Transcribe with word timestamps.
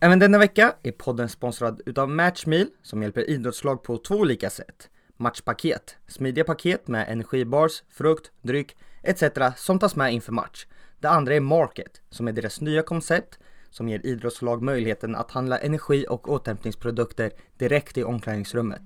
Även 0.00 0.18
denna 0.18 0.38
vecka 0.38 0.74
är 0.82 0.92
podden 0.92 1.28
sponsrad 1.28 1.80
utav 1.86 2.10
Matchmeal 2.10 2.66
som 2.82 3.02
hjälper 3.02 3.30
idrottslag 3.30 3.82
på 3.82 3.98
två 3.98 4.14
olika 4.14 4.50
sätt. 4.50 4.90
Matchpaket, 5.16 5.96
smidiga 6.08 6.44
paket 6.44 6.88
med 6.88 7.08
energibars, 7.08 7.82
frukt, 7.90 8.30
dryck 8.42 8.76
etc. 9.02 9.22
som 9.56 9.78
tas 9.78 9.96
med 9.96 10.12
inför 10.12 10.32
match. 10.32 10.66
Det 11.00 11.08
andra 11.08 11.34
är 11.34 11.40
Market 11.40 12.00
som 12.10 12.28
är 12.28 12.32
deras 12.32 12.60
nya 12.60 12.82
koncept 12.82 13.38
som 13.70 13.88
ger 13.88 14.06
idrottslag 14.06 14.62
möjligheten 14.62 15.16
att 15.16 15.30
handla 15.30 15.58
energi 15.58 16.06
och 16.08 16.28
återhämtningsprodukter 16.28 17.30
direkt 17.58 17.98
i 17.98 18.04
omklädningsrummet. 18.04 18.82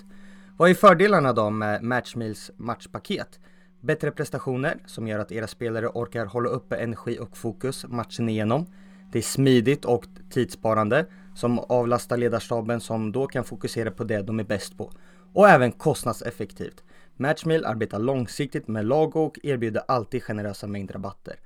Vad 0.58 0.70
är 0.70 0.74
fördelarna 0.74 1.32
då 1.32 1.50
med 1.50 1.82
Matchmeals 1.82 2.50
matchpaket? 2.56 3.38
Bättre 3.80 4.10
prestationer 4.10 4.78
som 4.86 5.08
gör 5.08 5.18
att 5.18 5.32
era 5.32 5.46
spelare 5.46 5.88
orkar 5.88 6.26
hålla 6.26 6.48
uppe 6.48 6.76
energi 6.76 7.18
och 7.18 7.36
fokus 7.36 7.86
matchen 7.88 8.28
igenom. 8.28 8.66
Det 9.12 9.18
är 9.18 9.22
smidigt 9.22 9.84
och 9.84 10.04
tidssparande 10.30 11.06
som 11.34 11.58
avlastar 11.58 12.16
ledarstaben 12.16 12.80
som 12.80 13.12
då 13.12 13.26
kan 13.26 13.44
fokusera 13.44 13.90
på 13.90 14.04
det 14.04 14.22
de 14.22 14.40
är 14.40 14.44
bäst 14.44 14.78
på. 14.78 14.92
Och 15.32 15.48
även 15.48 15.72
kostnadseffektivt. 15.72 16.84
Matchmeal 17.16 17.64
arbetar 17.64 17.98
långsiktigt 17.98 18.68
med 18.68 18.84
lag 18.84 19.16
och 19.16 19.38
erbjuder 19.42 19.82
alltid 19.88 20.22
generösa 20.22 20.66
mängdrabatter. 20.66 21.36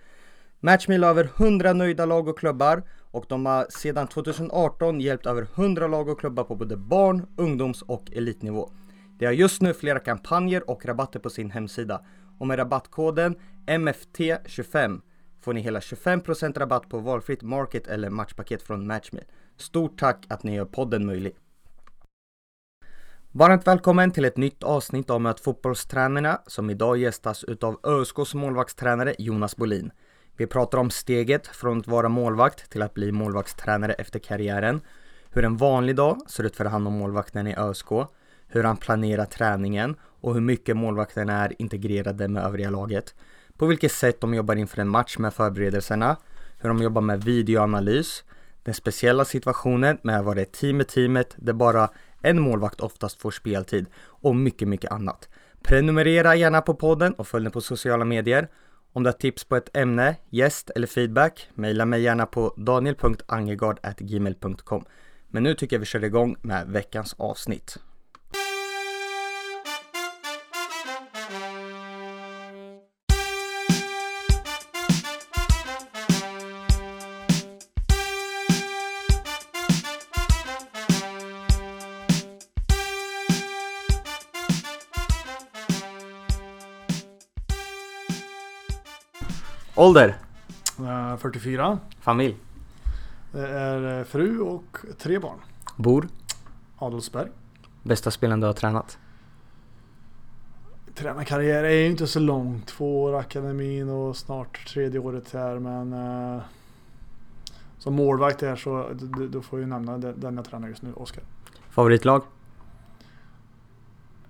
Matchmeal 0.60 1.02
har 1.02 1.10
över 1.10 1.28
100 1.36 1.72
nöjda 1.72 2.06
lag 2.06 2.28
och 2.28 2.38
klubbar 2.38 2.82
och 3.10 3.24
de 3.28 3.46
har 3.46 3.66
sedan 3.70 4.08
2018 4.08 5.00
hjälpt 5.00 5.26
över 5.26 5.46
100 5.54 5.86
lag 5.86 6.08
och 6.08 6.20
klubbar 6.20 6.44
på 6.44 6.56
både 6.56 6.76
barn, 6.76 7.26
ungdoms 7.36 7.82
och 7.82 8.12
elitnivå. 8.12 8.70
De 9.18 9.26
har 9.26 9.32
just 9.32 9.62
nu 9.62 9.74
flera 9.74 9.98
kampanjer 9.98 10.70
och 10.70 10.86
rabatter 10.86 11.20
på 11.20 11.30
sin 11.30 11.50
hemsida 11.50 12.04
och 12.38 12.46
med 12.46 12.58
rabattkoden 12.58 13.36
MFT25 13.66 15.00
får 15.44 15.52
ni 15.52 15.60
hela 15.60 15.80
25% 15.80 16.58
rabatt 16.58 16.88
på 16.88 16.98
valfritt 16.98 17.42
market 17.42 17.86
eller 17.86 18.10
matchpaket 18.10 18.62
från 18.62 18.86
Matchmeal. 18.86 19.24
Stort 19.56 19.98
tack 19.98 20.26
att 20.28 20.42
ni 20.42 20.54
gör 20.54 20.64
podden 20.64 21.06
möjlig. 21.06 21.36
Varmt 23.32 23.66
välkommen 23.66 24.10
till 24.10 24.24
ett 24.24 24.36
nytt 24.36 24.62
avsnitt 24.62 25.10
av 25.10 25.20
Möt 25.20 25.40
fotbollstränarna 25.40 26.40
som 26.46 26.70
idag 26.70 26.96
gästas 26.98 27.44
utav 27.44 27.80
ÖSKs 27.82 28.34
målvaktstränare 28.34 29.14
Jonas 29.18 29.56
Bolin. 29.56 29.90
Vi 30.36 30.46
pratar 30.46 30.78
om 30.78 30.90
steget 30.90 31.46
från 31.46 31.78
att 31.78 31.86
vara 31.86 32.08
målvakt 32.08 32.70
till 32.70 32.82
att 32.82 32.94
bli 32.94 33.12
målvaktstränare 33.12 33.92
efter 33.92 34.18
karriären, 34.18 34.80
hur 35.30 35.44
en 35.44 35.56
vanlig 35.56 35.96
dag 35.96 36.18
ser 36.28 36.44
ut 36.44 36.56
för 36.56 36.64
han 36.64 36.86
och 36.86 36.92
målvakten 36.92 37.46
i 37.46 37.56
ÖSK, 37.56 37.88
hur 38.46 38.64
han 38.64 38.76
planerar 38.76 39.24
träningen 39.24 39.96
och 40.02 40.34
hur 40.34 40.40
mycket 40.40 40.76
målvakten 40.76 41.28
är 41.28 41.62
integrerade 41.62 42.28
med 42.28 42.44
övriga 42.44 42.70
laget, 42.70 43.14
på 43.58 43.66
vilket 43.66 43.92
sätt 43.92 44.20
de 44.20 44.34
jobbar 44.34 44.56
inför 44.56 44.80
en 44.80 44.88
match 44.88 45.18
med 45.18 45.34
förberedelserna, 45.34 46.16
hur 46.58 46.68
de 46.68 46.82
jobbar 46.82 47.02
med 47.02 47.24
videoanalys, 47.24 48.24
den 48.62 48.74
speciella 48.74 49.24
situationen 49.24 49.98
med 50.02 50.18
att 50.18 50.24
vara 50.24 50.40
ett 50.40 50.52
team 50.52 50.80
i 50.80 50.84
teamet 50.84 51.34
där 51.36 51.52
bara 51.52 51.88
en 52.22 52.40
målvakt 52.40 52.80
oftast 52.80 53.20
får 53.20 53.30
speltid 53.30 53.86
och 54.06 54.36
mycket, 54.36 54.68
mycket 54.68 54.92
annat. 54.92 55.28
Prenumerera 55.62 56.34
gärna 56.34 56.60
på 56.60 56.74
podden 56.74 57.14
och 57.14 57.26
följ 57.26 57.44
den 57.44 57.52
på 57.52 57.60
sociala 57.60 58.04
medier. 58.04 58.48
Om 58.92 59.02
du 59.02 59.08
har 59.08 59.12
tips 59.12 59.44
på 59.44 59.56
ett 59.56 59.76
ämne, 59.76 60.16
gäst 60.30 60.70
eller 60.70 60.86
feedback, 60.86 61.48
mejla 61.54 61.84
mig 61.84 62.02
gärna 62.02 62.26
på 62.26 62.54
daniel.angegard.gmail.com. 62.56 64.84
Men 65.28 65.42
nu 65.42 65.54
tycker 65.54 65.76
jag 65.76 65.80
vi 65.80 65.86
kör 65.86 66.04
igång 66.04 66.36
med 66.42 66.66
veckans 66.66 67.14
avsnitt. 67.18 67.78
Ålder? 89.84 90.16
Eh, 90.78 91.16
44. 91.16 91.78
Familj? 92.00 92.36
Det 93.32 93.48
är 93.48 93.98
eh, 93.98 94.04
fru 94.04 94.40
och 94.40 94.78
tre 94.98 95.18
barn. 95.18 95.38
Bor? 95.76 96.08
Adolfsberg. 96.76 97.28
Bästa 97.82 98.10
spelen 98.10 98.40
du 98.40 98.46
har 98.46 98.54
tränat? 98.54 98.98
Tränarkarriär 100.94 101.64
är 101.64 101.70
ju 101.70 101.86
inte 101.86 102.06
så 102.06 102.20
lång. 102.20 102.62
Två 102.66 103.02
år 103.02 103.18
akademin 103.18 103.88
och 103.88 104.16
snart 104.16 104.66
tredje 104.68 105.00
året 105.00 105.32
här 105.32 105.58
men 105.58 105.92
eh, 105.92 106.42
som 107.78 107.94
målvakt 107.94 108.42
här 108.42 108.56
så 108.56 108.90
då 109.30 109.42
får 109.42 109.58
jag 109.58 109.66
ju 109.66 109.70
nämna 109.70 109.98
den 109.98 110.20
den 110.20 110.36
jag 110.36 110.44
tränar 110.44 110.68
just 110.68 110.82
nu, 110.82 110.92
Oskar. 110.92 111.24
Favoritlag? 111.70 112.22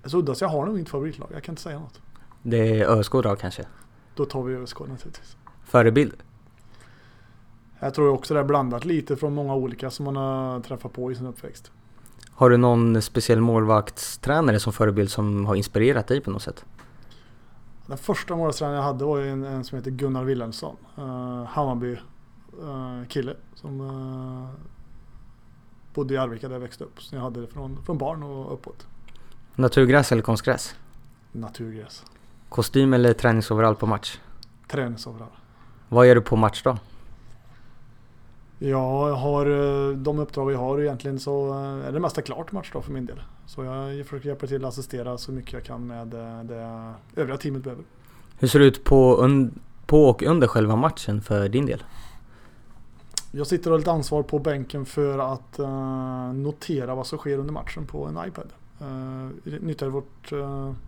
Så 0.03 0.17
udda 0.17 0.35
så 0.35 0.43
jag 0.43 0.49
har 0.49 0.65
nog 0.65 0.79
inte 0.79 0.91
favoritlag. 0.91 1.29
Jag 1.33 1.43
kan 1.43 1.53
inte 1.53 1.61
säga 1.61 1.79
något. 1.79 2.01
Det 2.43 2.81
är 2.81 2.85
ÖSK 2.85 3.11
då 3.11 3.35
kanske? 3.35 3.65
Då 4.15 4.25
tar 4.25 4.43
vi 4.43 4.55
ÖSK 4.55 4.79
naturligtvis. 4.79 5.37
Förebild? 5.65 6.13
Jag 7.79 7.93
tror 7.93 8.09
också 8.09 8.33
det 8.33 8.39
är 8.39 8.43
blandat 8.43 8.85
lite 8.85 9.15
från 9.15 9.33
många 9.33 9.55
olika 9.55 9.89
som 9.89 10.05
man 10.05 10.15
har 10.15 10.59
träffat 10.59 10.93
på 10.93 11.11
i 11.11 11.15
sin 11.15 11.25
uppväxt. 11.25 11.71
Har 12.31 12.49
du 12.49 12.57
någon 12.57 13.01
speciell 13.01 13.41
målvaktstränare 13.41 14.59
som 14.59 14.73
förebild 14.73 15.11
som 15.11 15.45
har 15.45 15.55
inspirerat 15.55 16.07
dig 16.07 16.21
på 16.21 16.31
något 16.31 16.41
sätt? 16.41 16.65
Den 17.85 17.97
första 17.97 18.35
målvaktstränaren 18.35 18.77
jag 18.77 18.83
hade 18.83 19.05
var 19.05 19.21
en, 19.21 19.43
en 19.43 19.63
som 19.63 19.77
heter 19.77 19.91
Gunnar 19.91 20.23
Wilhelmsson. 20.23 20.75
Uh, 20.97 21.43
Hammarby 21.43 21.97
uh, 22.63 23.07
kille 23.09 23.35
som 23.55 23.81
uh, 23.81 24.49
bodde 25.93 26.13
i 26.13 26.17
Arvika 26.17 26.47
där 26.47 26.55
jag 26.55 26.59
växte 26.59 26.83
upp. 26.83 27.01
Så 27.01 27.15
jag 27.15 27.21
hade 27.21 27.41
det 27.41 27.47
från, 27.47 27.83
från 27.85 27.97
barn 27.97 28.23
och 28.23 28.53
uppåt. 28.53 28.87
Naturgräs 29.55 30.11
eller 30.11 30.21
konstgräs? 30.21 30.75
Naturgräs. 31.31 32.03
Kostym 32.49 32.93
eller 32.93 33.13
träningsoverall 33.13 33.75
på 33.75 33.85
match? 33.87 34.19
Träningsoverall. 34.67 35.29
Vad 35.89 36.07
gör 36.07 36.15
du 36.15 36.21
på 36.21 36.35
match 36.35 36.61
då? 36.63 36.77
Ja, 38.59 39.09
jag 39.09 39.15
har 39.15 39.45
eh, 39.45 39.97
de 39.97 40.19
uppdrag 40.19 40.51
jag 40.51 40.57
har 40.57 40.81
egentligen 40.81 41.19
så 41.19 41.49
eh, 41.49 41.87
är 41.87 41.91
det 41.91 41.99
mesta 41.99 42.21
klart 42.21 42.51
match 42.51 42.69
då 42.73 42.81
för 42.81 42.91
min 42.91 43.05
del. 43.05 43.21
Så 43.45 43.63
jag 43.63 44.05
försöker 44.05 44.27
hjälpa 44.27 44.47
till 44.47 44.65
att 44.65 44.69
assistera 44.69 45.17
så 45.17 45.31
mycket 45.31 45.53
jag 45.53 45.63
kan 45.63 45.87
med 45.87 46.13
eh, 46.13 46.43
det 46.43 46.93
övriga 47.15 47.37
teamet 47.37 47.63
behöver. 47.63 47.83
Hur 48.39 48.47
ser 48.47 48.59
det 48.59 48.65
ut 48.65 48.83
på, 48.83 49.29
på 49.85 50.09
och 50.09 50.23
under 50.23 50.47
själva 50.47 50.75
matchen 50.75 51.21
för 51.21 51.49
din 51.49 51.65
del? 51.65 51.83
Jag 53.31 53.47
sitter 53.47 53.69
och 53.69 53.73
har 53.73 53.77
lite 53.77 53.91
ansvar 53.91 54.23
på 54.23 54.39
bänken 54.39 54.85
för 54.85 55.19
att 55.33 55.59
notera 56.35 56.95
vad 56.95 57.07
som 57.07 57.17
sker 57.17 57.37
under 57.37 57.53
matchen 57.53 57.85
på 57.85 58.05
en 58.05 58.27
iPad. 58.27 58.47
Uh, 58.81 59.61
nyttjar 59.61 59.87
vårt 59.87 60.33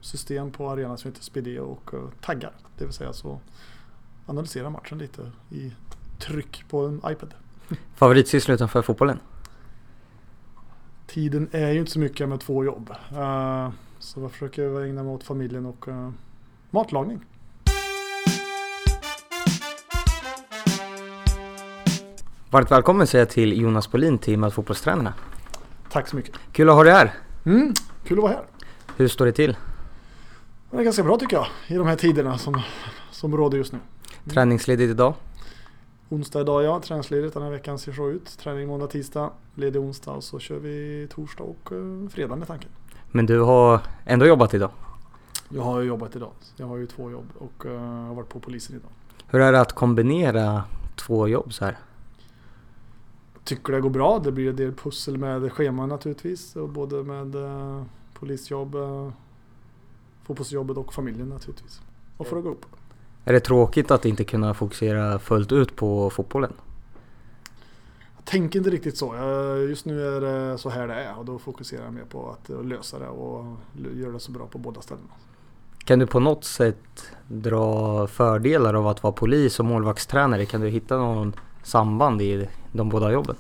system 0.02 0.52
på 0.52 0.70
arenan 0.70 0.98
som 0.98 1.12
heter 1.12 1.24
Spideo 1.24 1.64
och 1.64 1.92
taggar. 2.22 2.52
Det 2.78 2.86
vill 2.86 2.94
säga 2.94 3.14
så 3.14 3.40
analysera 4.28 4.70
matchen 4.70 4.98
lite 4.98 5.32
i 5.50 5.72
tryck 6.20 6.64
på 6.70 6.86
en 6.86 7.02
iPad. 7.06 7.34
Favoritsyssla 7.96 8.54
utanför 8.54 8.82
fotbollen? 8.82 9.20
Tiden 11.08 11.50
är 11.52 11.72
ju 11.72 11.80
inte 11.80 11.92
så 11.92 12.00
mycket 12.00 12.30
med 12.30 12.40
två 12.40 12.64
jobb. 12.64 12.94
Eh, 13.12 13.70
så 14.00 14.22
jag 14.22 14.32
försöker 14.32 14.82
ägna 14.84 15.04
mig 15.04 15.14
åt 15.14 15.24
familjen 15.24 15.66
och 15.66 15.88
eh, 15.88 16.10
matlagning. 16.70 17.26
Varmt 22.50 22.72
välkommen 22.72 23.08
säger 23.08 23.26
jag 23.26 23.30
till 23.30 23.62
Jonas 23.62 23.92
Bolin, 23.92 24.18
teamet 24.18 24.54
fotbollstränarna. 24.54 25.14
Tack 25.92 26.08
så 26.08 26.16
mycket. 26.16 26.36
Kul 26.52 26.70
att 26.70 26.76
ha 26.76 26.84
dig 26.84 26.94
här. 26.94 27.14
Mm, 27.46 27.74
kul 28.04 28.18
att 28.18 28.24
vara 28.24 28.34
här. 28.34 28.44
Hur 28.98 29.08
står 29.08 29.26
det 29.26 29.32
till? 29.32 29.58
Det 30.72 30.78
är 30.78 30.84
ganska 30.84 31.04
bra 31.04 31.18
tycker 31.18 31.36
jag 31.36 31.48
i 31.68 31.74
de 31.76 31.88
här 31.88 31.96
tiderna 31.96 32.38
som, 32.38 32.62
som 33.12 33.38
råder 33.38 33.58
just 33.58 33.74
nu. 33.74 33.80
Träningsledigt 34.30 34.92
idag? 34.92 35.14
Onsdag 36.10 36.42
idag 36.42 36.64
ja, 36.64 36.80
träningsledigt 36.80 37.34
den 37.34 37.44
här 37.44 37.50
veckan 37.50 37.80
ser 37.80 37.92
så 37.92 38.10
ut. 38.10 38.38
Träning 38.40 38.68
måndag, 38.68 38.88
tisdag, 38.88 39.32
ledig 39.56 39.82
onsdag 39.82 40.12
och 40.12 40.24
så 40.24 40.40
kör 40.40 40.60
vi 40.60 41.08
torsdag 41.12 41.44
och 41.44 41.72
uh, 41.72 42.10
fredag 42.10 42.36
med 42.36 42.48
tanken. 42.48 42.70
Men 43.12 43.26
du 43.26 43.40
har 43.40 43.82
ändå 44.06 44.26
jobbat 44.26 44.54
idag? 44.54 44.72
Jag 45.50 45.62
har 45.62 45.80
ju 45.80 45.88
jobbat 45.88 46.16
idag. 46.16 46.32
Jag 46.56 46.68
har 46.68 46.78
ju 46.78 46.86
två 46.86 47.12
jobb 47.12 47.26
och 47.38 47.66
uh, 47.66 47.80
har 47.80 48.14
varit 48.14 48.30
på 48.30 48.40
polisen 48.40 48.76
idag. 48.76 48.90
Hur 49.28 49.42
är 49.42 49.52
det 49.52 49.62
att 49.62 49.74
kombinera 49.74 50.64
två 50.96 51.28
jobb 51.28 51.54
så 51.54 51.66
här? 51.66 51.78
Tycker 53.44 53.74
det 53.74 53.82
går 53.82 53.90
bra. 53.90 54.20
Det 54.20 54.32
blir 54.32 54.50
en 54.50 54.56
del 54.56 54.74
pussel 54.74 55.18
med 55.18 55.52
scheman 55.52 55.90
naturligtvis. 55.90 56.56
Och 56.56 56.70
både 56.70 57.04
med 57.04 57.36
uh, 57.36 57.84
polisjobb, 58.14 58.76
uh, 58.76 59.10
fotbollsjobbet 60.24 60.78
och 60.78 60.94
familjen 60.94 61.30
naturligtvis. 61.30 61.82
Och 62.18 62.28
för 62.28 62.38
att 62.38 62.44
gå 62.44 62.50
upp. 62.50 62.66
Är 63.28 63.34
det 63.34 63.40
tråkigt 63.40 63.92
att 63.92 64.06
inte 64.06 64.24
kunna 64.24 64.54
fokusera 64.54 65.20
fullt 65.20 65.52
ut 65.52 65.76
på 65.76 66.10
fotbollen? 66.10 66.54
Jag 68.16 68.26
tänker 68.26 68.60
inte 68.60 68.70
riktigt 68.70 68.98
så. 68.98 69.16
Jag, 69.16 69.60
just 69.70 69.86
nu 69.86 70.08
är 70.08 70.22
det 70.22 70.58
så 70.58 70.70
här 70.70 70.88
det 70.88 70.94
är 70.94 71.20
och 71.20 71.26
då 71.26 71.40
fokuserar 71.40 71.84
jag 71.84 71.94
mer 71.94 72.04
på 72.10 72.30
att 72.30 72.66
lösa 72.66 73.00
det 73.00 73.08
och 73.08 73.46
göra 73.96 74.12
det 74.12 74.20
så 74.20 74.32
bra 74.32 74.48
på 74.48 74.58
båda 74.58 74.82
ställena. 74.82 75.08
Kan 75.78 76.00
du 76.00 76.08
på 76.08 76.20
något 76.20 76.44
sätt 76.44 77.12
dra 77.28 78.08
fördelar 78.08 78.74
av 78.74 78.88
att 78.88 79.04
vara 79.04 79.14
polis 79.14 79.60
och 79.60 79.66
målvaktstränare? 79.66 80.46
Kan 80.46 80.62
du 80.62 80.68
hitta 80.68 80.98
någon 80.98 81.34
samband 81.64 82.22
i 82.22 82.50
de 82.72 82.90
båda 82.90 83.12
jobben? 83.12 83.36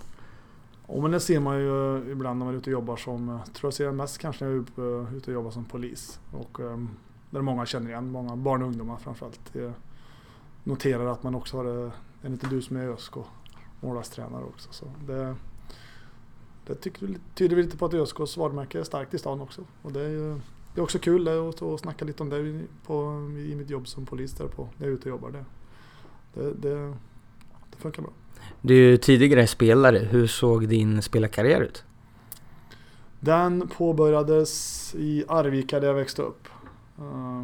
Och 0.85 1.01
men 1.01 1.11
det 1.11 1.19
ser 1.19 1.39
man 1.39 1.59
ju 1.59 1.97
ibland 2.11 2.39
när 2.39 2.45
man 2.45 2.53
är 2.53 2.57
ute 2.57 2.69
och 2.69 2.73
jobbar 2.73 2.95
som, 2.95 3.39
tror 3.53 3.67
jag 3.67 3.73
ser 3.73 3.85
det 3.85 3.91
mest 3.91 4.17
kanske 4.17 4.45
när 4.45 4.51
jag 4.51 4.59
är 4.77 5.17
ute 5.17 5.31
och 5.31 5.33
jobbar 5.33 5.51
som 5.51 5.65
polis. 5.65 6.19
Och 6.31 6.59
um, 6.59 6.89
där 7.37 7.43
många 7.43 7.65
känner 7.65 7.89
igen, 7.89 8.11
många 8.11 8.35
barn 8.35 8.61
och 8.61 8.67
ungdomar 8.67 8.97
framförallt. 8.97 9.53
Noterar 10.63 11.05
att 11.05 11.23
man 11.23 11.35
också 11.35 11.57
har 11.57 11.63
det, 11.63 11.91
en 12.21 12.31
liten 12.31 12.49
du 12.49 12.61
som 12.61 12.77
är 12.77 12.87
ÖSK 12.87 13.13
målvaktstränare 13.79 14.43
också. 14.43 14.69
Så 14.71 14.85
det, 15.07 15.35
det 16.67 16.75
tycker, 16.75 17.09
tyder 17.35 17.55
lite 17.57 17.77
på 17.77 17.85
att 17.85 17.93
ÖSKs 17.93 18.37
varumärke 18.37 18.79
är 18.79 18.83
starkt 18.83 19.13
i 19.13 19.17
stan 19.17 19.41
också. 19.41 19.61
Och 19.81 19.91
det 19.91 20.01
är, 20.01 20.41
det 20.75 20.81
är 20.81 20.83
också 20.83 20.99
kul 20.99 21.27
att, 21.27 21.61
att 21.61 21.79
snacka 21.79 22.05
lite 22.05 22.23
om 22.23 22.29
det 22.29 22.61
på, 22.85 23.03
i 23.37 23.55
mitt 23.55 23.69
jobb 23.69 23.87
som 23.87 24.05
polis 24.05 24.33
där 24.33 24.47
på, 24.47 24.69
när 24.77 24.87
jag 24.87 24.91
är 24.91 24.95
ute 24.97 25.11
och 25.11 25.15
jobbar. 25.15 25.31
Det, 25.31 25.45
det, 26.33 26.53
det, 26.53 26.93
det 27.71 27.77
funkar 27.77 28.01
bra. 28.01 28.11
Du 28.61 28.75
är 28.75 28.89
ju 28.91 28.97
tidigare 28.97 29.47
spelare. 29.47 29.97
Hur 29.97 30.27
såg 30.27 30.67
din 30.67 31.01
spelarkarriär 31.01 31.61
ut? 31.61 31.83
Den 33.19 33.67
påbörjades 33.67 34.95
i 34.95 35.23
Arvika 35.27 35.79
där 35.79 35.87
jag 35.87 35.93
växte 35.93 36.21
upp. 36.21 36.47
Eh, 36.99 37.44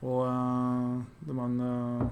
och 0.00 0.26
eh, 0.26 1.00
där 1.18 1.32
man 1.32 1.60
eh, 1.60 2.06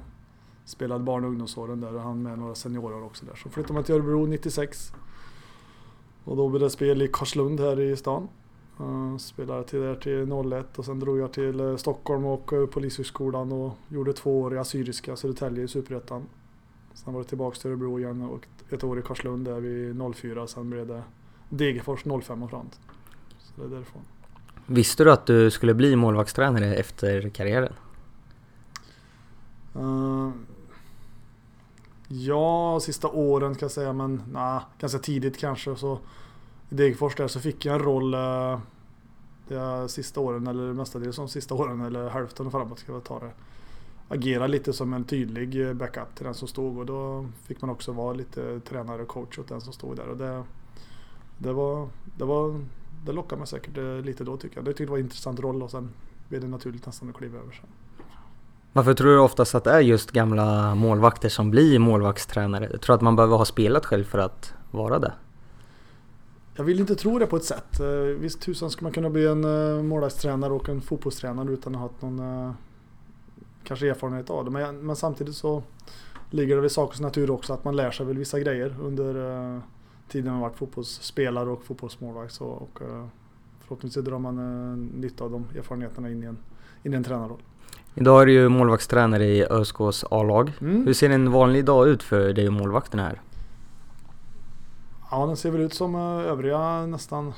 spelade 0.64 1.04
barn 1.04 1.24
och 1.24 1.30
ungdomsåren 1.30 1.80
där 1.80 1.94
och 1.94 2.02
han 2.02 2.22
med 2.22 2.38
några 2.38 2.54
seniorer 2.54 3.04
också 3.04 3.26
där. 3.26 3.34
Så 3.34 3.48
flyttade 3.48 3.74
man 3.74 3.84
till 3.84 3.94
Örebro 3.94 4.26
96. 4.26 4.92
Och 6.24 6.36
då 6.36 6.48
blev 6.48 6.60
det 6.62 6.70
spel 6.70 7.02
i 7.02 7.08
Karlslund 7.12 7.60
här 7.60 7.80
i 7.80 7.96
stan. 7.96 8.28
Spelade 9.18 9.64
till 9.64 9.80
där 9.80 9.94
till 9.94 10.52
01 10.52 10.78
och 10.78 10.84
sen 10.84 11.00
drog 11.00 11.18
jag 11.18 11.32
till 11.32 11.78
Stockholm 11.78 12.24
och 12.24 12.52
Polishögskolan 12.70 13.52
och 13.52 13.72
gjorde 13.88 14.12
två 14.12 14.40
år 14.40 14.54
i 14.54 14.58
Assyriska 14.58 15.16
Södertälje 15.16 15.64
i 15.64 15.68
Superettan. 15.68 16.26
Sen 16.94 17.14
var 17.14 17.22
det 17.22 17.28
tillbaks 17.28 17.58
till 17.58 17.70
Örebro 17.70 17.98
igen 17.98 18.22
och 18.22 18.46
ett 18.70 18.84
år 18.84 18.98
i 18.98 19.02
Karlslund 19.02 19.44
där 19.44 19.60
vid 19.60 20.14
04. 20.14 20.46
Sen 20.46 20.70
blev 20.70 20.86
det 20.86 21.02
Degerfors 21.48 22.02
05 22.02 22.42
och 22.42 22.50
framåt. 22.50 22.80
Så 23.38 23.60
det 23.60 23.66
är 23.66 23.70
därifrån. 23.70 24.02
Visste 24.66 25.04
du 25.04 25.12
att 25.12 25.26
du 25.26 25.50
skulle 25.50 25.74
bli 25.74 25.96
målvaktstränare 25.96 26.74
efter 26.74 27.28
karriären? 27.28 27.72
Uh, 29.76 30.30
ja, 32.08 32.80
sista 32.80 33.08
åren 33.08 33.54
kan 33.54 33.66
jag 33.66 33.70
säga 33.70 33.92
men 33.92 34.22
nah, 34.32 34.62
ganska 34.78 34.98
tidigt 34.98 35.38
kanske. 35.38 35.76
Så 35.76 35.98
I 36.70 36.74
Degerfors 36.74 37.14
där 37.14 37.28
så 37.28 37.40
fick 37.40 37.64
jag 37.64 37.74
en 37.74 37.82
roll 37.82 38.14
eh, 38.14 38.20
uh, 38.20 38.58
de 39.48 39.88
sista 39.88 40.20
åren 40.20 40.46
eller 40.46 40.72
mestadels 40.72 41.16
de 41.16 41.28
sista 41.28 41.54
åren 41.54 41.80
eller 41.80 42.08
hälften 42.08 42.46
och 42.46 42.52
framåt 42.52 42.78
ska 42.78 42.92
jag 42.92 43.04
ta 43.04 43.18
det 43.18 43.30
agera 44.08 44.46
lite 44.46 44.72
som 44.72 44.92
en 44.92 45.04
tydlig 45.04 45.66
eh, 45.66 45.72
backup 45.72 46.14
till 46.14 46.24
den 46.24 46.34
som 46.34 46.48
stod 46.48 46.78
och 46.78 46.86
då 46.86 47.26
fick 47.42 47.60
man 47.60 47.70
också 47.70 47.92
vara 47.92 48.12
lite 48.12 48.60
tränare 48.60 49.02
och 49.02 49.08
coach 49.08 49.38
åt 49.38 49.48
den 49.48 49.60
som 49.60 49.72
stod 49.72 49.96
där. 49.96 50.08
Och 50.08 50.16
det, 50.16 50.44
det, 51.38 51.52
var, 51.52 51.88
det, 52.16 52.24
var, 52.24 52.60
det 53.06 53.12
lockade 53.12 53.38
mig 53.38 53.48
säkert 53.48 54.04
lite 54.04 54.24
då 54.24 54.36
tycker 54.36 54.56
jag. 54.56 54.64
Det 54.64 54.70
tyckte 54.70 54.84
det 54.84 54.90
var 54.90 54.98
en 54.98 55.04
intressant 55.04 55.40
roll 55.40 55.62
och 55.62 55.70
sen 55.70 55.90
blev 56.28 56.40
det 56.40 56.48
naturligt 56.48 56.86
nästan 56.86 57.08
att 57.08 57.16
kliva 57.16 57.38
över 57.38 57.52
sen. 57.52 57.68
Varför 58.72 58.94
tror 58.94 59.10
du 59.10 59.18
oftast 59.18 59.54
att 59.54 59.64
det 59.64 59.70
är 59.70 59.80
just 59.80 60.10
gamla 60.10 60.74
målvakter 60.74 61.28
som 61.28 61.50
blir 61.50 61.78
målvaktstränare? 61.78 62.68
Jag 62.72 62.80
tror 62.80 62.94
att 62.96 63.00
man 63.00 63.16
behöver 63.16 63.36
ha 63.36 63.44
spelat 63.44 63.86
själv 63.86 64.04
för 64.04 64.18
att 64.18 64.54
vara 64.70 64.98
det. 64.98 65.12
Jag 66.54 66.64
vill 66.64 66.80
inte 66.80 66.94
tro 66.94 67.18
det 67.18 67.26
på 67.26 67.36
ett 67.36 67.44
sätt. 67.44 67.80
Eh, 67.80 67.86
visst 67.96 68.40
tusan 68.40 68.70
ska 68.70 68.84
man 68.84 68.92
kunna 68.92 69.10
bli 69.10 69.26
en 69.26 69.44
eh, 69.44 69.82
målvaktstränare 69.82 70.52
och 70.52 70.68
en 70.68 70.80
fotbollstränare 70.80 71.50
utan 71.50 71.74
att 71.74 71.80
ha 71.80 71.90
någon 72.00 72.18
eh, 72.18 72.52
kanske 73.64 73.90
erfarenhet 73.90 74.30
av 74.30 74.44
det. 74.44 74.50
Men, 74.50 74.86
men 74.86 74.96
samtidigt 74.96 75.36
så 75.36 75.62
ligger 76.30 76.54
det 76.54 76.60
väl 76.60 76.66
i 76.66 76.70
sakens 76.70 77.00
natur 77.00 77.30
också 77.30 77.52
att 77.52 77.64
man 77.64 77.76
lär 77.76 77.90
sig 77.90 78.06
väl 78.06 78.18
vissa 78.18 78.40
grejer 78.40 78.76
under 78.82 79.60
tiden 80.08 80.32
man 80.32 80.40
varit 80.40 80.56
fotbollsspelare 80.56 81.50
och 81.50 81.64
fotbollsmålvakt. 81.64 82.32
Så, 82.32 82.46
och, 82.46 82.80
uh, 82.82 83.06
förhoppningsvis 83.60 84.04
drar 84.04 84.18
man 84.18 84.38
uh, 84.38 84.76
nytta 85.00 85.24
av 85.24 85.30
de 85.30 85.46
erfarenheterna 85.58 86.10
in 86.10 86.22
i 86.22 86.26
en, 86.26 86.38
in 86.82 86.92
i 86.92 86.96
en 86.96 87.04
tränarroll. 87.04 87.42
Idag 87.94 88.22
är 88.22 88.26
du 88.26 88.32
ju 88.32 88.48
målvaktstränare 88.48 89.24
i 89.24 89.44
ÖSKs 89.44 90.04
A-lag. 90.10 90.52
Mm. 90.60 90.86
Hur 90.86 90.92
ser 90.92 91.10
en 91.10 91.32
vanlig 91.32 91.64
dag 91.64 91.88
ut 91.88 92.02
för 92.02 92.32
dig 92.32 92.46
och 92.46 92.52
målvakterna 92.52 93.02
här? 93.02 93.20
Ja, 95.10 95.26
den 95.26 95.36
ser 95.36 95.50
väl 95.50 95.60
ut 95.60 95.74
som 95.74 95.94
övriga 95.94 96.86
nästan. 96.86 97.32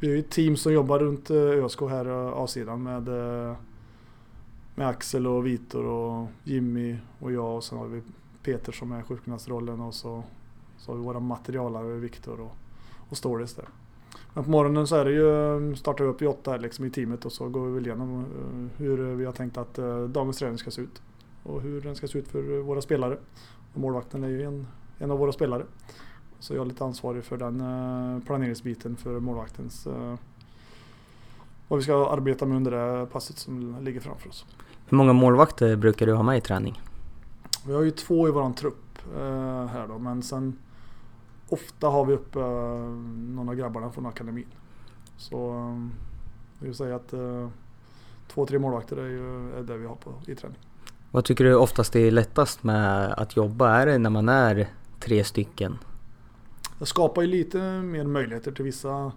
Vi 0.00 0.06
är 0.06 0.12
ju 0.12 0.18
ett 0.18 0.30
team 0.30 0.56
som 0.56 0.72
jobbar 0.72 0.98
runt 0.98 1.30
ÖSK 1.30 1.80
här, 1.80 2.06
A-sidan 2.44 2.82
med 2.82 3.08
med 4.80 4.88
Axel 4.88 5.26
och 5.26 5.46
Vitor 5.46 5.86
och 5.86 6.28
Jimmy 6.44 6.96
och 7.18 7.32
jag 7.32 7.56
och 7.56 7.64
sen 7.64 7.78
har 7.78 7.86
vi 7.86 8.02
Peter 8.42 8.72
som 8.72 8.92
är 8.92 9.02
sjukgymnastrollen 9.02 9.80
och 9.80 9.94
så, 9.94 10.24
så 10.80 10.92
har 10.92 10.96
vi 10.96 11.04
våra 11.04 11.20
materialare 11.20 11.94
Viktor 11.94 12.40
och, 12.40 12.56
och 13.08 13.16
Stories 13.16 13.54
där. 13.54 13.68
Men 14.34 14.44
på 14.44 14.50
morgonen 14.50 14.86
så 14.86 14.96
är 14.96 15.04
det 15.04 15.10
ju, 15.10 15.76
startar 15.76 16.04
vi 16.04 16.10
upp 16.10 16.22
i 16.22 16.26
åtta 16.26 16.56
liksom 16.56 16.84
i 16.84 16.90
teamet 16.90 17.24
och 17.24 17.32
så 17.32 17.48
går 17.48 17.66
vi 17.66 17.72
väl 17.72 17.86
igenom 17.86 18.18
eh, 18.20 18.80
hur 18.80 19.14
vi 19.14 19.24
har 19.24 19.32
tänkt 19.32 19.56
att 19.56 19.78
eh, 19.78 20.02
dagens 20.02 20.38
träning 20.38 20.58
ska 20.58 20.70
se 20.70 20.82
ut. 20.82 21.02
Och 21.42 21.60
hur 21.60 21.80
den 21.80 21.96
ska 21.96 22.08
se 22.08 22.18
ut 22.18 22.28
för 22.28 22.60
våra 22.60 22.82
spelare. 22.82 23.18
Och 23.74 23.80
målvakten 23.80 24.24
är 24.24 24.28
ju 24.28 24.42
en, 24.42 24.66
en 24.98 25.10
av 25.10 25.18
våra 25.18 25.32
spelare. 25.32 25.64
Så 26.38 26.54
jag 26.54 26.60
är 26.60 26.66
lite 26.66 26.84
ansvarig 26.84 27.24
för 27.24 27.36
den 27.36 27.60
eh, 27.60 28.24
planeringsbiten 28.24 28.96
för 28.96 29.20
målvaktens 29.20 29.88
vad 31.70 31.78
vi 31.78 31.82
ska 31.82 32.10
arbeta 32.10 32.46
med 32.46 32.56
under 32.56 32.70
det 32.70 33.06
passet 33.06 33.38
som 33.38 33.76
ligger 33.84 34.00
framför 34.00 34.28
oss. 34.28 34.46
Hur 34.86 34.96
många 34.96 35.12
målvakter 35.12 35.76
brukar 35.76 36.06
du 36.06 36.14
ha 36.14 36.22
med 36.22 36.38
i 36.38 36.40
träning? 36.40 36.82
Vi 37.66 37.72
har 37.72 37.82
ju 37.82 37.90
två 37.90 38.28
i 38.28 38.30
våran 38.30 38.54
trupp 38.54 38.98
eh, 39.16 39.66
här 39.66 39.88
då, 39.88 39.98
men 39.98 40.22
sen 40.22 40.58
ofta 41.52 41.86
har 41.86 42.04
vi 42.04 42.14
upp 42.14 42.36
eh, 42.36 42.42
någon 43.34 43.48
av 43.48 43.54
grabbarna 43.54 43.90
från 43.90 44.06
akademin. 44.06 44.46
Så 45.16 45.50
eh, 45.50 45.88
jag 46.58 46.66
vill 46.66 46.74
säga 46.74 46.96
att 46.96 47.12
eh, 47.12 47.48
två, 48.28 48.46
tre 48.46 48.58
målvakter 48.58 48.96
är 48.96 49.08
ju 49.08 49.52
är 49.58 49.62
det 49.62 49.76
vi 49.76 49.86
har 49.86 49.96
på, 49.96 50.14
i 50.26 50.34
träning. 50.34 50.58
Vad 51.10 51.24
tycker 51.24 51.44
du 51.44 51.54
oftast 51.54 51.96
är 51.96 52.10
lättast 52.10 52.62
med 52.62 53.12
att 53.12 53.36
jobba? 53.36 53.70
Är 53.70 53.86
det 53.86 53.98
när 53.98 54.10
man 54.10 54.28
är 54.28 54.68
tre 55.00 55.24
stycken? 55.24 55.78
Det 56.78 56.86
skapar 56.86 57.22
ju 57.22 57.28
lite 57.28 57.58
mer 57.82 58.04
möjligheter 58.04 58.52
till 58.52 58.64
vissa 58.64 59.12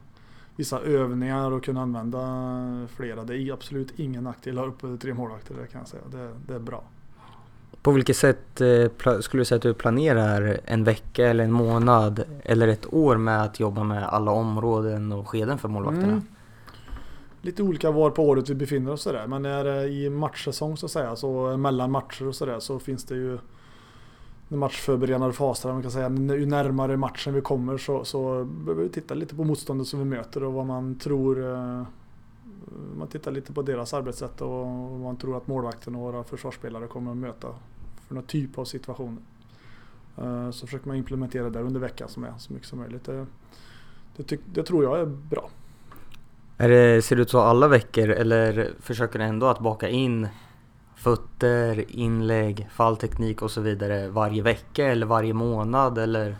vissa 0.55 0.79
övningar 0.79 1.51
och 1.51 1.63
kunna 1.63 1.81
använda 1.81 2.87
flera. 2.95 3.23
Det 3.23 3.37
är 3.37 3.53
absolut 3.53 3.99
ingen 3.99 4.23
nackdel 4.23 4.57
att 4.57 4.63
ha 4.63 4.71
uppe 4.71 4.97
tre 5.01 5.13
målvakter, 5.13 5.55
det 5.61 5.67
kan 5.67 5.79
jag 5.79 5.87
säga. 5.87 6.03
Det, 6.11 6.31
det 6.47 6.55
är 6.55 6.59
bra. 6.59 6.83
På 7.83 7.91
vilket 7.91 8.17
sätt 8.17 8.61
eh, 8.61 9.19
skulle 9.19 9.41
du 9.41 9.45
säga 9.45 9.55
att 9.55 9.61
du 9.61 9.73
planerar 9.73 10.59
en 10.65 10.83
vecka 10.83 11.27
eller 11.27 11.43
en 11.43 11.51
månad 11.51 12.23
eller 12.43 12.67
ett 12.67 12.93
år 12.93 13.17
med 13.17 13.43
att 13.43 13.59
jobba 13.59 13.83
med 13.83 14.03
alla 14.03 14.31
områden 14.31 15.11
och 15.11 15.27
skeden 15.29 15.57
för 15.57 15.67
målvakterna? 15.69 16.07
Mm. 16.07 16.21
Lite 17.41 17.63
olika 17.63 17.91
var 17.91 18.09
på 18.09 18.23
året 18.23 18.49
vi 18.49 18.55
befinner 18.55 18.91
oss 18.91 19.03
där. 19.03 19.27
Men 19.27 19.45
är 19.45 19.85
i 19.87 20.09
matchsäsong 20.09 20.77
så 20.77 20.85
att 20.85 20.91
säga, 20.91 21.15
så 21.15 21.57
mellan 21.57 21.91
matcher 21.91 22.27
och 22.27 22.35
sådär 22.35 22.59
så 22.59 22.79
finns 22.79 23.03
det 23.03 23.15
ju 23.15 23.37
matchförberedande 24.47 25.33
faser. 25.33 25.73
Man 25.73 25.81
kan 25.81 25.91
säga. 25.91 26.09
Ju 26.09 26.45
närmare 26.45 26.97
matchen 26.97 27.33
vi 27.33 27.41
kommer 27.41 27.77
så, 27.77 28.05
så 28.05 28.43
behöver 28.43 28.83
vi 28.83 28.89
titta 28.89 29.13
lite 29.13 29.35
på 29.35 29.43
motståndet 29.43 29.87
som 29.87 29.99
vi 29.99 30.05
möter 30.05 30.43
och 30.43 30.53
vad 30.53 30.65
man 30.65 30.99
tror 30.99 31.53
eh, 31.53 31.83
man 32.97 33.07
tittar 33.07 33.31
lite 33.31 33.53
på 33.53 33.61
deras 33.61 33.93
arbetssätt 33.93 34.41
och 34.41 34.49
vad 34.49 34.99
man 34.99 35.17
tror 35.17 35.37
att 35.37 35.47
målvakten 35.47 35.95
och 35.95 36.01
våra 36.01 36.23
försvarsspelare 36.23 36.87
kommer 36.87 37.11
att 37.11 37.17
möta 37.17 37.47
för 38.13 38.15
någon 38.15 38.27
typ 38.27 38.57
av 38.57 38.65
situationer. 38.65 39.21
Eh, 40.17 40.51
så 40.51 40.67
försöker 40.67 40.87
man 40.87 40.97
implementera 40.97 41.49
det 41.49 41.59
under 41.59 41.79
veckan 41.79 42.09
som 42.09 42.23
är 42.23 42.33
så 42.37 42.53
mycket 42.53 42.67
som 42.67 42.79
möjligt. 42.79 43.05
Det, 43.05 43.25
det, 44.17 44.39
det 44.53 44.63
tror 44.63 44.83
jag 44.83 44.99
är 44.99 45.05
bra. 45.05 45.49
Är 46.57 46.69
det, 46.69 47.01
ser 47.01 47.15
det 47.15 47.21
ut 47.21 47.29
så 47.29 47.39
alla 47.39 47.67
veckor 47.67 48.09
eller 48.09 48.71
försöker 48.79 49.19
du 49.19 49.25
ändå 49.25 49.45
att 49.45 49.59
baka 49.59 49.89
in 49.89 50.27
fötter, 50.95 51.85
inlägg, 51.87 52.67
fallteknik 52.71 53.41
och 53.41 53.51
så 53.51 53.61
vidare 53.61 54.09
varje 54.09 54.41
vecka 54.41 54.85
eller 54.85 55.05
varje 55.05 55.33
månad 55.33 55.97
eller? 55.97 56.37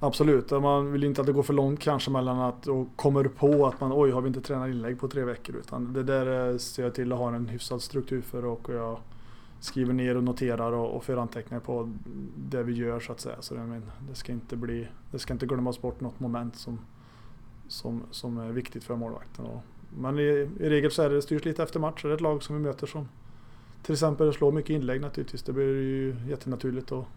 Absolut, 0.00 0.50
man 0.50 0.92
vill 0.92 1.04
inte 1.04 1.20
att 1.20 1.26
det 1.26 1.32
går 1.32 1.42
för 1.42 1.54
långt 1.54 1.80
kanske 1.80 2.10
mellan 2.10 2.40
att 2.40 2.66
och 2.66 2.88
kommer 2.96 3.24
på 3.24 3.66
att 3.66 3.80
man 3.80 3.92
oj 3.92 4.10
har 4.10 4.20
vi 4.20 4.28
inte 4.28 4.40
tränat 4.40 4.68
inlägg 4.68 5.00
på 5.00 5.08
tre 5.08 5.24
veckor 5.24 5.56
utan 5.56 5.92
det 5.92 6.02
där 6.02 6.58
ser 6.58 6.82
jag 6.82 6.94
till 6.94 7.12
att 7.12 7.18
ha 7.18 7.34
en 7.34 7.48
hyfsad 7.48 7.82
struktur 7.82 8.22
för 8.22 8.44
och 8.44 8.68
jag 8.68 8.98
skriver 9.64 9.92
ner 9.92 10.16
och 10.16 10.24
noterar 10.24 10.72
och, 10.72 10.96
och 10.96 11.04
för 11.04 11.16
anteckningar 11.16 11.60
på 11.60 11.92
det 12.36 12.62
vi 12.62 12.72
gör 12.72 13.00
så 13.00 13.12
att 13.12 13.20
säga. 13.20 13.36
Så 13.40 13.54
det, 13.54 13.60
men, 13.60 13.82
det 14.08 14.14
ska 14.14 14.32
inte 14.32 14.56
bli, 14.56 14.88
det 15.10 15.18
ska 15.18 15.32
inte 15.32 15.46
glömmas 15.46 15.80
bort 15.80 16.00
något 16.00 16.20
moment 16.20 16.56
som, 16.56 16.78
som, 17.68 18.02
som 18.10 18.38
är 18.38 18.52
viktigt 18.52 18.84
för 18.84 18.96
målvakten. 18.96 19.44
Och, 19.44 19.62
men 19.98 20.18
i, 20.18 20.48
i 20.60 20.68
regel 20.70 20.90
så 20.90 21.02
är 21.02 21.10
det 21.10 21.22
styrs 21.22 21.44
lite 21.44 21.62
efter 21.62 21.80
match, 21.80 22.02
det 22.02 22.08
är 22.08 22.14
ett 22.14 22.20
lag 22.20 22.42
som 22.42 22.56
vi 22.56 22.62
möter 22.62 22.86
som 22.86 23.08
till 23.82 23.92
exempel 23.92 24.32
slår 24.32 24.52
mycket 24.52 24.70
inlägg 24.70 25.00
naturligtvis. 25.00 25.42
Det 25.42 25.52
blir 25.52 25.64
ju 25.64 26.16
jättenaturligt 26.28 26.92
och 26.92 27.08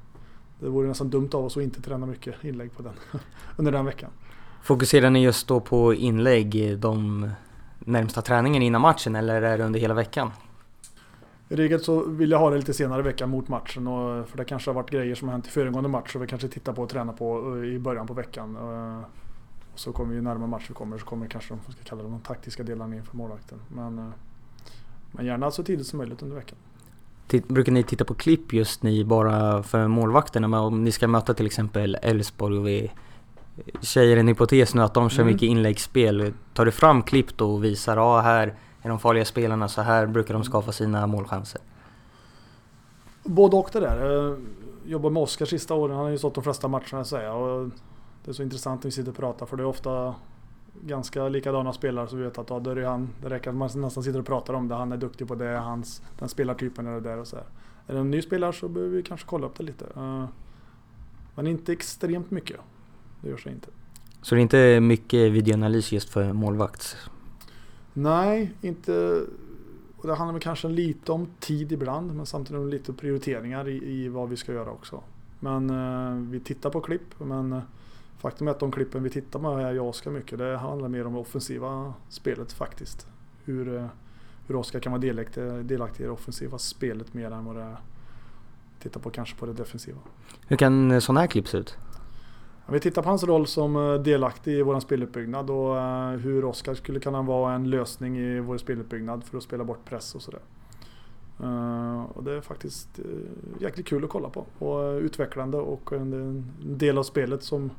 det 0.60 0.70
vore 0.70 0.88
nästan 0.88 1.10
dumt 1.10 1.30
av 1.34 1.46
oss 1.46 1.58
att 1.58 1.64
inte 1.64 1.82
träna 1.82 2.06
mycket 2.06 2.44
inlägg 2.44 2.74
på 2.76 2.84
den 2.84 2.94
under 3.58 3.72
den 3.72 3.86
veckan. 3.86 4.10
Fokuserar 4.64 5.10
ni 5.10 5.24
just 5.24 5.48
då 5.48 5.60
på 5.60 5.94
inlägg 5.94 6.80
de 6.80 7.30
närmsta 7.80 8.22
träningen 8.22 8.62
innan 8.62 8.82
matchen 8.82 9.16
eller 9.16 9.42
är 9.42 9.58
det 9.58 9.64
under 9.64 9.80
hela 9.80 9.94
veckan? 9.94 10.32
I 11.50 11.56
regel 11.56 11.80
så 11.80 12.04
vill 12.04 12.32
jag 12.32 12.40
ha 12.40 12.50
det 12.50 12.58
lite 12.58 12.74
senare 12.74 13.00
i 13.00 13.04
veckan 13.04 13.30
mot 13.30 13.48
matchen. 13.48 13.88
Och, 13.88 14.30
för 14.30 14.38
det 14.38 14.46
kanske 14.46 14.70
har 14.70 14.76
varit 14.76 14.90
grejer 14.90 15.16
som 15.16 15.28
har 15.28 15.34
hänt 15.34 15.48
i 15.48 15.50
föregående 15.50 15.90
match. 15.90 16.14
Så 16.14 16.20
vi 16.20 16.28
kanske 16.28 16.48
tittar 16.48 16.74
på 16.74 16.82
och 16.82 16.90
tränar 16.90 17.14
på 17.14 17.58
i 17.66 17.80
början 17.80 18.08
på 18.08 18.14
veckan. 18.14 18.56
Och 18.56 19.04
så 19.76 19.92
kommer 19.92 20.16
vi 20.16 20.22
närmare 20.22 20.50
matchen 20.50 20.76
kommer 20.76 20.98
så 20.98 21.06
kommer 21.06 21.28
kanske 21.28 21.54
de, 21.54 21.74
ska 21.74 21.84
kalla 21.84 22.04
det, 22.04 22.10
de 22.10 22.20
taktiska 22.20 22.64
delarna 22.64 22.96
inför 22.96 23.18
målvakten. 23.18 23.60
Men, 23.68 24.12
men 25.12 25.26
gärna 25.26 25.52
så 25.52 25.64
tidigt 25.64 25.88
som 25.88 25.98
möjligt 25.98 26.22
under 26.22 26.36
veckan. 26.36 26.58
Brukar 27.48 27.72
ni 27.72 27.84
titta 27.84 28.06
på 28.06 28.14
klipp 28.14 28.54
just 28.54 28.84
ni 28.84 29.06
bara 29.06 29.64
för 29.64 29.88
målvakterna? 29.88 30.62
Om 30.62 30.84
ni 30.84 30.92
ska 30.92 31.08
möta 31.08 31.34
till 31.34 31.46
exempel 31.46 31.98
Elfsborg 32.02 32.58
och 32.58 32.68
vi 32.68 32.92
säger 33.82 34.18
en 34.18 34.28
hypotes 34.28 34.76
nu 34.76 34.82
att 34.82 34.94
de 34.94 35.10
kör 35.10 35.22
mm. 35.22 35.34
mycket 35.34 35.48
inläggsspel. 35.48 36.34
Tar 36.54 36.66
du 36.66 36.72
fram 36.72 37.04
klipp 37.04 37.38
då 37.38 37.54
och 37.54 37.64
visar, 37.64 37.98
ja 37.98 38.22
här 38.22 38.54
är 38.86 38.90
de 38.90 39.00
farliga 39.00 39.26
spelarna, 39.26 39.68
så 39.68 39.82
här 39.82 40.08
brukar 40.08 40.34
de 40.34 40.44
skapa 40.44 40.72
sina 40.72 41.08
målchanser? 41.08 41.62
Både 43.24 43.56
och 43.56 43.70
det 43.74 43.80
där. 43.80 44.12
Jag 44.12 44.38
jobbar 44.86 45.10
med 45.10 45.24
Oskar 45.24 45.46
sista 45.46 45.74
åren, 45.74 45.96
han 45.96 46.06
har 46.06 46.12
ju 46.12 46.18
stått 46.18 46.36
de 46.36 46.44
flesta 46.44 46.68
matcherna 46.68 47.04
säga. 47.04 47.34
Och 47.34 47.70
det 48.24 48.32
är 48.32 48.34
så 48.34 48.44
intressant 48.44 48.84
när 48.84 48.88
vi 48.88 48.92
sitter 48.92 49.12
och 49.12 49.18
pratar 49.18 49.46
för 49.46 49.58
det 49.58 49.64
är 49.64 49.68
ofta 49.68 50.16
ganska 50.82 51.30
likadana 51.30 51.74
spelare 51.74 52.08
så 52.08 52.16
vi 52.16 52.24
vet 52.24 52.38
att 52.38 52.50
ja, 52.50 52.60
då 52.60 52.70
är 52.70 52.76
det, 52.76 52.88
han, 52.88 53.10
det 53.22 53.30
räcker 53.30 53.50
att 53.50 53.56
man 53.56 53.70
nästan 53.76 54.04
sitter 54.04 54.20
och 54.20 54.26
pratar 54.26 54.54
om 54.54 54.68
det. 54.68 54.76
Han 54.76 54.92
är 54.92 54.98
duktig 54.98 55.28
på 55.28 55.36
det, 55.36 55.58
hans, 55.58 56.02
den 56.20 56.30
spelartypen 56.30 56.88
är 56.88 56.94
det 56.94 57.02
där 57.02 57.18
och 57.18 57.28
så 57.28 57.36
här. 57.36 57.46
Är 57.88 57.94
det 57.94 58.00
en 58.00 58.12
ny 58.12 58.22
spelare 58.22 58.54
så 58.54 58.68
behöver 58.68 58.96
vi 58.96 59.04
kanske 59.04 59.28
kolla 59.28 59.48
upp 59.48 59.58
det 59.58 59.64
lite. 59.64 59.86
Uh, 59.98 60.26
men 61.36 61.48
inte 61.48 61.74
extremt 61.74 62.32
mycket. 62.32 62.58
Det 63.22 63.30
görs 63.30 63.48
inte. 63.48 63.68
Så 64.22 64.36
det 64.36 64.40
är 64.40 64.42
inte 64.42 64.80
mycket 64.80 65.32
videoanalys 65.32 65.92
just 65.92 66.10
för 66.10 66.34
målvakt? 66.34 66.98
Nej, 67.98 68.52
inte. 68.62 69.26
Och 69.98 70.08
det 70.08 70.16
handlar 70.16 70.34
väl 70.34 70.42
kanske 70.42 70.68
lite 70.68 71.12
om 71.12 71.28
tid 71.40 71.72
ibland 71.72 72.16
men 72.16 72.26
samtidigt 72.26 72.60
om 72.60 72.70
lite 72.70 72.94
prioriteringar 72.94 73.68
i, 73.68 73.92
i 73.92 74.10
vad 74.10 74.30
vi 74.30 74.38
ska 74.38 74.54
göra 74.54 74.72
också. 74.72 75.04
Men 75.40 75.70
eh, 75.70 76.30
vi 76.32 76.40
tittar 76.40 76.70
på 76.70 76.82
klipp 76.82 77.20
men 77.20 77.54
eh, 77.54 77.62
Faktum 78.18 78.48
är 78.48 78.52
att 78.52 78.60
de 78.60 78.72
klippen 78.72 79.04
vi 79.04 79.10
tittar 79.10 79.40
på 79.40 79.56
här, 79.56 79.74
jag 79.74 79.88
Oskar 79.88 80.12
mycket, 80.12 80.40
det 80.40 80.58
handlar 80.58 80.88
mer 80.88 81.08
om 81.08 81.14
det 81.14 81.20
offensiva 81.20 81.94
spelet 82.10 82.54
faktiskt. 82.54 83.08
Hur, 83.44 83.76
eh, 83.76 83.88
hur 84.48 84.56
Oskar 84.56 84.80
kan 84.80 84.92
vara 84.92 85.02
delaktig, 85.02 85.44
delaktig 85.44 86.04
i 86.04 86.06
det 86.06 86.14
offensiva 86.14 86.58
spelet 86.58 87.14
mer 87.14 87.32
än 87.32 87.46
vad 87.46 87.56
det 87.56 87.62
är 87.62 87.78
titta 88.80 89.00
på 89.00 89.10
kanske 89.10 89.36
på 89.36 89.46
det 89.46 89.54
defensiva. 89.54 89.98
Hur 90.48 90.58
kan 90.58 91.02
sådana 91.02 91.20
här 91.20 91.28
klipp 91.28 91.48
se 91.48 91.58
ut? 91.58 91.78
Vi 92.68 92.80
tittar 92.80 93.02
på 93.02 93.10
hans 93.10 93.24
roll 93.24 93.48
som 93.48 93.76
eh, 93.76 93.94
delaktig 93.94 94.54
i 94.54 94.62
vår 94.62 94.80
speluppbyggnad 94.80 95.50
och 95.50 95.78
eh, 95.78 96.10
hur 96.10 96.46
Oskar 96.46 96.74
skulle 96.74 97.00
kunna 97.00 97.22
vara 97.22 97.54
en 97.54 97.70
lösning 97.70 98.18
i 98.18 98.40
vår 98.40 98.58
speluppbyggnad 98.58 99.24
för 99.24 99.38
att 99.38 99.44
spela 99.44 99.64
bort 99.64 99.86
press 99.86 100.16
och 100.16 100.22
sådär. 100.22 100.40
Eh, 101.40 102.04
och 102.04 102.24
det 102.24 102.32
är 102.32 102.42
faktiskt 102.42 103.00
jäkligt 103.60 103.88
kul 103.88 104.04
att 104.04 104.10
kolla 104.10 104.30
på 104.30 104.46
och 104.66 105.02
utvecklande 105.02 105.58
och 105.58 105.94
en 105.94 106.46
del 106.64 106.98
av 106.98 107.04
spelet 107.04 107.44
som 107.44 107.72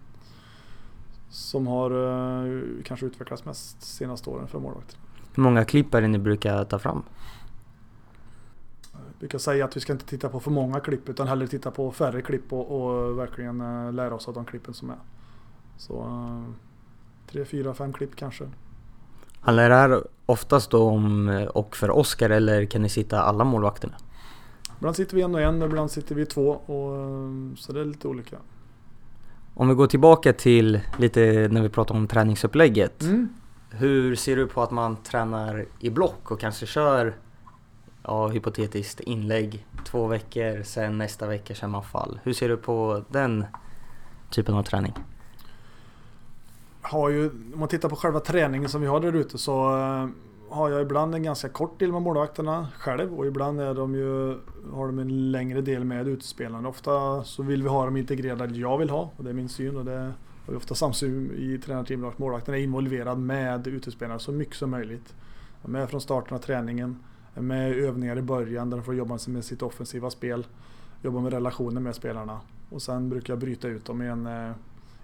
som 1.30 1.66
har 1.66 1.90
kanske 2.82 3.06
utvecklats 3.06 3.44
mest 3.44 3.82
senaste 3.82 4.30
åren 4.30 4.48
för 4.48 4.58
målvakter. 4.58 4.98
Hur 5.34 5.42
många 5.42 5.64
klipp 5.64 5.94
är 5.94 6.00
det 6.00 6.08
ni 6.08 6.18
brukar 6.18 6.64
ta 6.64 6.78
fram? 6.78 7.02
Brukar 9.18 9.38
säga 9.38 9.64
att 9.64 9.76
vi 9.76 9.80
ska 9.80 9.92
inte 9.92 10.06
titta 10.06 10.28
på 10.28 10.40
för 10.40 10.50
många 10.50 10.80
klipp 10.80 11.08
utan 11.08 11.28
hellre 11.28 11.48
titta 11.48 11.70
på 11.70 11.92
färre 11.92 12.22
klipp 12.22 12.52
och, 12.52 12.70
och 12.70 13.18
verkligen 13.18 13.60
uh, 13.60 13.92
lära 13.92 14.14
oss 14.14 14.28
av 14.28 14.34
de 14.34 14.44
klippen 14.44 14.74
som 14.74 14.90
är. 14.90 14.98
Så 15.76 16.04
uh, 16.04 16.44
tre, 17.30 17.44
fyra, 17.44 17.74
fem 17.74 17.92
klipp 17.92 18.16
kanske. 18.16 18.44
Handlar 19.40 19.68
det 19.68 19.74
här 19.74 20.02
oftast 20.26 20.70
då 20.70 20.88
om 20.88 21.28
och 21.54 21.76
för 21.76 21.90
Oskar 21.90 22.30
eller 22.30 22.64
kan 22.64 22.82
ni 22.82 22.88
sitta 22.88 23.22
alla 23.22 23.44
målvakterna? 23.44 23.94
Ibland 24.78 24.96
sitter 24.96 25.16
vi 25.16 25.22
en 25.22 25.34
och 25.34 25.40
en, 25.40 25.62
ibland 25.62 25.90
sitter 25.90 26.14
vi 26.14 26.26
två 26.26 26.48
och 26.50 27.58
så 27.58 27.72
det 27.72 27.80
är 27.80 27.84
lite 27.84 28.08
olika. 28.08 28.36
Om 29.54 29.68
vi 29.68 29.74
går 29.74 29.86
tillbaka 29.86 30.32
till 30.32 30.80
lite 30.98 31.48
när 31.50 31.62
vi 31.62 31.68
pratar 31.68 31.94
om 31.94 32.08
träningsupplägget. 32.08 33.02
Mm. 33.02 33.28
Hur 33.70 34.14
ser 34.14 34.36
du 34.36 34.46
på 34.46 34.62
att 34.62 34.70
man 34.70 34.96
tränar 34.96 35.66
i 35.78 35.90
block 35.90 36.30
och 36.30 36.40
kanske 36.40 36.66
kör, 36.66 37.14
ja 38.06 38.28
hypotetiskt, 38.28 39.00
inlägg 39.00 39.66
två 39.84 40.06
veckor, 40.06 40.62
sen 40.62 40.98
nästa 40.98 41.26
vecka 41.26 41.54
kör 41.54 41.68
man 41.68 41.82
fall. 41.82 42.20
Hur 42.22 42.32
ser 42.32 42.48
du 42.48 42.56
på 42.56 43.04
den 43.08 43.44
typen 44.30 44.54
av 44.54 44.62
träning? 44.62 44.92
Har 46.80 47.08
ju, 47.08 47.30
om 47.30 47.60
man 47.60 47.68
tittar 47.68 47.88
på 47.88 47.96
själva 47.96 48.20
träningen 48.20 48.68
som 48.68 48.80
vi 48.80 48.86
har 48.86 49.00
där 49.00 49.12
ute 49.12 49.38
så 49.38 49.78
eh, 49.78 50.08
har 50.48 50.70
jag 50.70 50.82
ibland 50.82 51.14
en 51.14 51.22
ganska 51.22 51.48
kort 51.48 51.78
del 51.78 51.92
med 51.92 52.02
målvakterna 52.02 52.68
själv 52.78 53.14
och 53.14 53.26
ibland 53.26 53.60
är 53.60 53.74
de 53.74 53.94
ju, 53.94 54.38
har 54.72 54.86
de 54.86 54.98
en 54.98 55.32
längre 55.32 55.60
del 55.60 55.84
med 55.84 56.08
utespelarna. 56.08 56.68
Ofta 56.68 57.24
så 57.24 57.42
vill 57.42 57.62
vi 57.62 57.68
ha 57.68 57.84
dem 57.84 57.96
integrerade, 57.96 58.58
jag 58.58 58.78
vill 58.78 58.90
ha 58.90 59.10
och 59.16 59.24
det 59.24 59.30
är 59.30 59.34
min 59.34 59.48
syn 59.48 59.76
och 59.76 59.84
det 59.84 60.12
har 60.46 60.52
vi 60.52 60.56
ofta 60.56 60.74
samsyn 60.74 61.30
i 61.36 61.58
tränarteamet. 61.58 62.18
Målvakten 62.18 62.54
är 62.54 62.58
involverad 62.58 63.18
med 63.18 63.66
utespelarna 63.66 64.18
så 64.18 64.32
mycket 64.32 64.56
som 64.56 64.70
möjligt. 64.70 65.14
De 65.62 65.74
Är 65.74 65.78
med 65.80 65.90
från 65.90 66.00
starten 66.00 66.36
av 66.36 66.40
träningen, 66.40 66.98
med 67.42 67.72
övningar 67.72 68.18
i 68.18 68.22
början 68.22 68.70
där 68.70 68.76
de 68.76 68.84
får 68.84 68.94
jobba 68.94 69.18
med 69.26 69.44
sitt 69.44 69.62
offensiva 69.62 70.10
spel, 70.10 70.46
jobba 71.02 71.20
med 71.20 71.32
relationer 71.32 71.80
med 71.80 71.94
spelarna 71.94 72.40
och 72.70 72.82
sen 72.82 73.08
brukar 73.08 73.32
jag 73.32 73.40
bryta 73.40 73.68
ut 73.68 73.84
dem 73.84 74.02
i 74.02 74.06
en, 74.06 74.26
eh, 74.26 74.52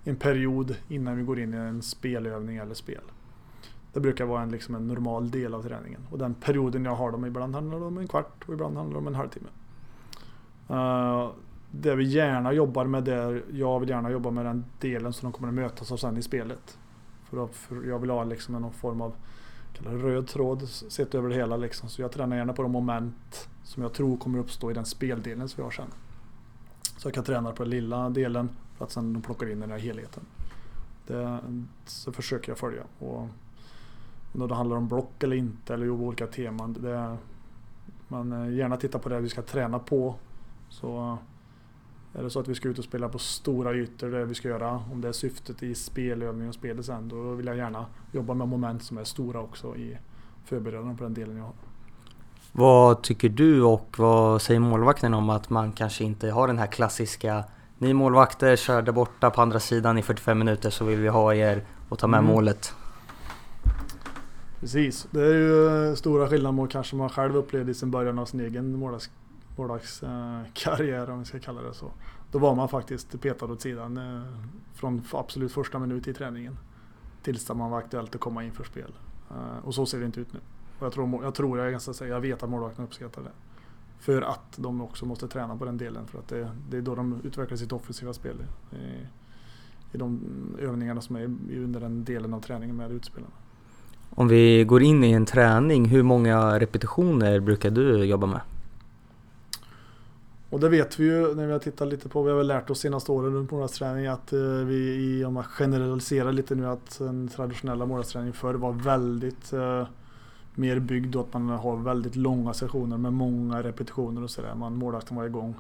en 0.04 0.16
period 0.16 0.76
innan 0.88 1.16
vi 1.16 1.22
går 1.22 1.38
in 1.38 1.54
i 1.54 1.56
en 1.56 1.82
spelövning 1.82 2.56
eller 2.56 2.74
spel. 2.74 3.02
Det 3.92 4.00
brukar 4.00 4.24
vara 4.24 4.42
en, 4.42 4.50
liksom 4.50 4.74
en 4.74 4.88
normal 4.88 5.30
del 5.30 5.54
av 5.54 5.62
träningen. 5.62 6.00
Och 6.10 6.18
den 6.18 6.34
perioden 6.34 6.84
jag 6.84 6.94
har 6.94 7.12
dem, 7.12 7.24
ibland 7.26 7.54
handlar 7.54 7.78
det 7.78 7.84
om 7.84 7.98
en 7.98 8.08
kvart 8.08 8.44
och 8.46 8.54
ibland 8.54 8.76
handlar 8.76 8.94
det 8.94 8.98
om 8.98 9.06
en 9.06 9.14
halvtimme. 9.14 9.48
Uh, 10.70 11.30
det 11.70 11.94
vi 11.94 12.04
gärna 12.04 12.52
jobbar 12.52 12.84
med 12.84 13.04
där, 13.04 13.44
jag 13.52 13.80
vill 13.80 13.88
gärna 13.88 14.10
jobba 14.10 14.30
med 14.30 14.44
den 14.44 14.64
delen 14.80 15.12
som 15.12 15.30
de 15.30 15.32
kommer 15.32 15.48
att 15.48 15.54
mötas 15.54 15.92
av 15.92 15.96
sen 15.96 16.16
i 16.16 16.22
spelet. 16.22 16.78
För, 17.24 17.36
då, 17.36 17.46
för 17.46 17.84
jag 17.88 17.98
vill 17.98 18.10
ha 18.10 18.24
liksom 18.24 18.54
någon 18.54 18.72
form 18.72 19.00
av 19.00 19.14
röd 19.81 20.29
tråd 20.29 20.69
sett 20.69 21.14
över 21.14 21.29
det 21.29 21.35
hela. 21.35 21.57
Liksom. 21.57 21.88
Så 21.88 22.02
jag 22.02 22.12
tränar 22.12 22.37
gärna 22.37 22.52
på 22.52 22.62
de 22.62 22.73
moment 22.73 23.49
som 23.64 23.83
jag 23.83 23.93
tror 23.93 24.17
kommer 24.17 24.38
uppstå 24.38 24.71
i 24.71 24.75
den 24.75 24.87
speldelen 24.87 25.49
som 25.49 25.57
vi 25.57 25.62
har 25.62 25.71
sen. 25.71 25.88
Så 26.99 27.09
jag 27.09 27.14
kan 27.14 27.25
träna 27.25 27.52
på 27.52 27.62
den 27.62 27.71
lilla 27.71 28.11
delen 28.11 28.49
för 28.76 28.85
att 28.85 28.91
sen 28.91 29.12
de 29.12 29.23
plockar 29.23 29.50
in 29.50 29.61
den 29.61 29.71
här 29.71 29.79
helheten. 29.79 30.23
Det, 31.07 31.38
så 31.87 32.12
försöker 32.12 32.50
jag 32.50 32.59
följa. 32.59 32.83
Och 32.99 33.29
om 34.33 34.49
det 34.49 34.55
handlar 34.55 34.76
om 34.76 34.88
block 34.88 35.23
eller 35.23 35.37
inte 35.37 35.75
eller 35.75 35.91
olika 35.91 36.26
teman. 36.26 36.73
Det, 36.73 37.17
man 38.09 38.33
eh, 38.33 38.55
gärna 38.55 38.76
titta 38.76 38.99
på 38.99 39.09
det 39.09 39.21
vi 39.21 39.29
ska 39.29 39.43
träna 39.43 39.79
på. 39.79 40.14
Så 40.69 41.19
är 42.14 42.23
det 42.23 42.31
så 42.31 42.40
att 42.40 42.49
vi 42.49 42.54
ska 42.54 42.69
ut 42.69 42.78
och 42.78 42.85
spela 42.85 43.09
på 43.09 43.19
stora 43.19 43.75
ytor, 43.75 44.11
det 44.11 44.25
vi 44.25 44.35
ska 44.35 44.49
göra, 44.49 44.83
om 44.92 45.00
det 45.00 45.09
är 45.09 45.12
syftet 45.12 45.62
i 45.62 45.75
spelövning 45.75 46.49
och 46.49 46.54
spelet 46.54 46.87
sen, 46.87 47.09
då 47.09 47.35
vill 47.35 47.47
jag 47.47 47.57
gärna 47.57 47.87
jobba 48.12 48.35
med 48.35 48.49
moment 48.49 48.83
som 48.83 48.99
är 48.99 49.04
stora 49.04 49.40
också 49.40 49.76
i 49.76 49.99
förberedande 50.45 50.97
på 50.97 51.04
den 51.04 51.14
delen 51.14 51.37
jag 51.37 51.45
har. 51.45 51.54
Vad 52.52 53.02
tycker 53.02 53.28
du 53.28 53.62
och 53.62 53.95
vad 53.99 54.42
säger 54.42 54.61
målvakten 54.61 55.14
om 55.14 55.31
att 55.31 55.50
man 55.50 55.73
kanske 55.73 56.04
inte 56.04 56.31
har 56.31 56.47
den 56.47 56.59
här 56.59 56.66
klassiska 56.66 57.45
Ni 57.78 57.95
målvakter 57.95 58.57
kör 58.57 58.83
där 58.83 58.92
borta 58.92 59.31
på 59.31 59.42
andra 59.42 59.61
sidan 59.61 59.99
i 59.99 60.02
45 60.02 60.38
minuter 60.38 60.71
så 60.71 60.85
vill 60.85 60.99
vi 60.99 61.09
ha 61.09 61.35
er 61.35 61.64
och 61.88 61.99
ta 61.99 62.07
med 62.07 62.19
mm. 62.19 62.31
målet. 62.31 62.75
Precis, 64.61 65.07
det 65.11 65.21
är 65.21 65.35
ju 65.35 65.88
eh, 65.88 65.95
stora 65.95 66.28
skillnader 66.28 66.52
mot 66.52 66.71
kanske 66.71 66.97
man 66.97 67.09
själv 67.09 67.37
upplevde 67.37 67.71
i 67.71 67.75
sin 67.75 67.90
början 67.90 68.19
av 68.19 68.26
sin 68.26 68.40
egen 68.40 68.78
målvaktskarriär 69.56 71.11
om 71.11 71.18
vi 71.18 71.25
ska 71.25 71.38
kalla 71.38 71.62
det 71.62 71.75
så. 71.75 71.90
Då 72.30 72.38
var 72.38 72.54
man 72.54 72.68
faktiskt 72.68 73.21
petad 73.21 73.47
åt 73.47 73.61
sidan 73.61 73.97
eh, 73.97 74.23
från 74.75 75.02
absolut 75.12 75.52
första 75.52 75.78
minut 75.78 76.09
i 76.09 76.14
träningen. 76.14 76.59
Tills 77.23 77.49
man 77.49 77.71
var 77.71 77.78
aktuellt 77.78 78.14
att 78.14 78.21
komma 78.21 78.44
in 78.44 78.52
för 78.52 78.64
spel. 78.64 78.92
Eh, 79.30 79.66
och 79.66 79.75
så 79.75 79.87
ser 79.87 79.99
det 79.99 80.06
inte 80.06 80.21
ut 80.21 80.32
nu. 80.32 80.40
Och 80.78 80.87
jag 80.87 80.92
tror, 80.92 81.25
jag, 81.25 81.35
tror, 81.35 81.59
jag, 81.59 81.71
ganska 81.71 81.92
säga, 81.92 82.14
jag 82.14 82.21
vet 82.21 82.42
att 82.42 82.50
målvakterna 82.50 82.87
uppskattar 82.87 83.23
det. 83.23 83.32
För 83.99 84.23
att 84.23 84.56
de 84.56 84.80
också 84.80 85.06
måste 85.06 85.28
träna 85.28 85.56
på 85.56 85.64
den 85.64 85.78
delen 85.78 86.06
för 86.06 86.18
att 86.18 86.28
det, 86.28 86.50
det 86.71 86.76
är 86.76 86.82
då 86.82 86.94
de 86.94 87.21
utvecklar 87.25 87.56
sitt 87.56 87.73
offensiva 87.73 88.12
spel. 88.12 88.37
I, 88.73 88.76
i 89.92 89.99
de 89.99 90.21
övningarna 90.59 91.00
som 91.00 91.16
är 91.16 91.25
under 91.56 91.80
den 91.80 92.04
delen 92.04 92.35
av 92.35 92.40
träningen 92.40 92.76
med 92.76 92.92
utspelarna. 92.92 93.32
Om 94.11 94.28
vi 94.28 94.64
går 94.64 94.82
in 94.82 95.04
i 95.04 95.12
en 95.12 95.26
träning, 95.26 95.85
hur 95.85 96.02
många 96.02 96.61
repetitioner 96.61 97.40
brukar 97.40 97.71
du 97.71 98.04
jobba 98.04 98.26
med? 98.26 98.40
Och 100.52 100.61
det 100.61 100.68
vet 100.68 101.00
vi 101.00 101.04
ju 101.04 101.35
när 101.35 101.47
vi 101.47 101.52
har 101.52 101.59
tittat 101.59 101.88
lite 101.88 102.09
på, 102.09 102.23
vi 102.23 102.30
har 102.30 102.38
väl 102.38 102.47
lärt 102.47 102.71
oss 102.71 102.80
senaste 102.80 103.12
åren 103.12 103.35
runt 103.35 103.50
målvaktsträning 103.50 104.06
att 104.06 104.32
eh, 104.32 104.40
vi, 104.40 105.25
om 105.25 105.35
man 105.35 105.44
generaliserar 105.44 106.32
lite 106.32 106.54
nu, 106.54 106.66
att 106.66 106.99
den 106.99 107.28
traditionella 107.28 107.87
målvaktsträningen 107.87 108.32
förr 108.32 108.54
var 108.54 108.73
väldigt 108.73 109.52
eh, 109.52 109.87
mer 110.54 110.78
byggd 110.78 111.16
och 111.16 111.23
att 111.23 111.32
man 111.32 111.49
har 111.49 111.76
väldigt 111.76 112.16
långa 112.16 112.54
sessioner 112.54 112.97
med 112.97 113.12
många 113.12 113.62
repetitioner 113.62 114.23
och 114.23 114.30
sådär. 114.30 114.54
Målvakten 114.54 115.16
var 115.16 115.25
igång 115.25 115.54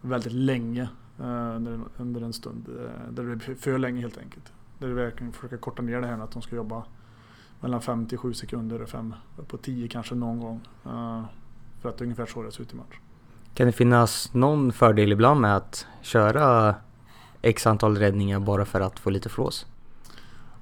väldigt 0.00 0.32
länge 0.32 0.88
eh, 1.18 1.56
under, 1.56 1.80
under, 1.96 2.20
en 2.20 2.32
stund. 2.32 2.68
Eh, 2.68 3.12
där 3.12 3.22
det 3.22 3.36
blev 3.36 3.56
för 3.56 3.78
länge 3.78 4.00
helt 4.00 4.18
enkelt. 4.18 4.52
Där 4.78 4.88
vi 4.88 4.94
verkligen 4.94 5.32
försöker 5.32 5.56
korta 5.56 5.82
ner 5.82 6.00
det 6.00 6.06
här 6.06 6.16
med 6.16 6.24
att 6.24 6.32
de 6.32 6.42
ska 6.42 6.56
jobba 6.56 6.84
mellan 7.60 7.80
5 7.80 8.06
till 8.06 8.18
7 8.18 8.34
sekunder 8.34 8.82
och 8.82 8.88
5 8.88 9.14
på 9.46 9.56
10 9.56 9.88
kanske 9.88 10.14
någon 10.14 10.40
gång. 10.40 10.60
Eh, 10.84 11.24
för 11.80 11.88
att 11.88 11.98
det 11.98 12.02
är 12.02 12.06
ungefär 12.06 12.26
så 12.26 12.42
det 12.42 12.52
ser 12.52 12.62
ut 12.62 12.72
i 12.72 12.76
match. 12.76 12.98
Kan 13.54 13.66
det 13.66 13.72
finnas 13.72 14.34
någon 14.34 14.72
fördel 14.72 15.12
ibland 15.12 15.40
med 15.40 15.56
att 15.56 15.86
köra 16.00 16.74
x 17.42 17.66
antal 17.66 17.96
räddningar 17.96 18.40
bara 18.40 18.64
för 18.64 18.80
att 18.80 18.98
få 18.98 19.10
lite 19.10 19.28
flås? 19.28 19.66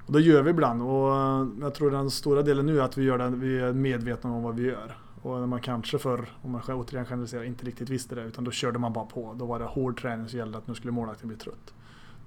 Och 0.06 0.12
det 0.12 0.20
gör 0.20 0.42
vi 0.42 0.50
ibland 0.50 0.82
och 0.82 1.16
eh, 1.16 1.46
jag 1.60 1.74
tror 1.74 1.90
den 1.90 2.10
stora 2.10 2.42
delen 2.42 2.66
nu 2.66 2.80
är 2.80 2.82
att 2.82 2.98
vi, 2.98 3.04
gör 3.04 3.18
den, 3.18 3.40
vi 3.40 3.58
är 3.58 3.72
medvetna 3.72 4.30
om 4.30 4.42
vad 4.42 4.54
vi 4.54 4.62
gör. 4.62 4.96
Och 5.22 5.40
när 5.40 5.46
man 5.46 5.60
kanske 5.60 5.98
förr, 5.98 6.28
om 6.42 6.50
man 6.50 6.62
återigen 6.68 7.06
generaliserar, 7.06 7.44
inte 7.44 7.66
riktigt 7.66 7.88
visste 7.88 8.14
det 8.14 8.22
utan 8.22 8.44
då 8.44 8.50
körde 8.50 8.78
man 8.78 8.92
bara 8.92 9.04
på. 9.04 9.34
Då 9.38 9.46
var 9.46 9.58
det 9.58 9.64
hård 9.64 10.00
träning 10.00 10.28
som 10.28 10.38
gällde 10.38 10.58
att 10.58 10.68
nu 10.68 10.74
skulle 10.74 10.92
målvakten 10.92 11.28
bli 11.28 11.36
trött. 11.36 11.74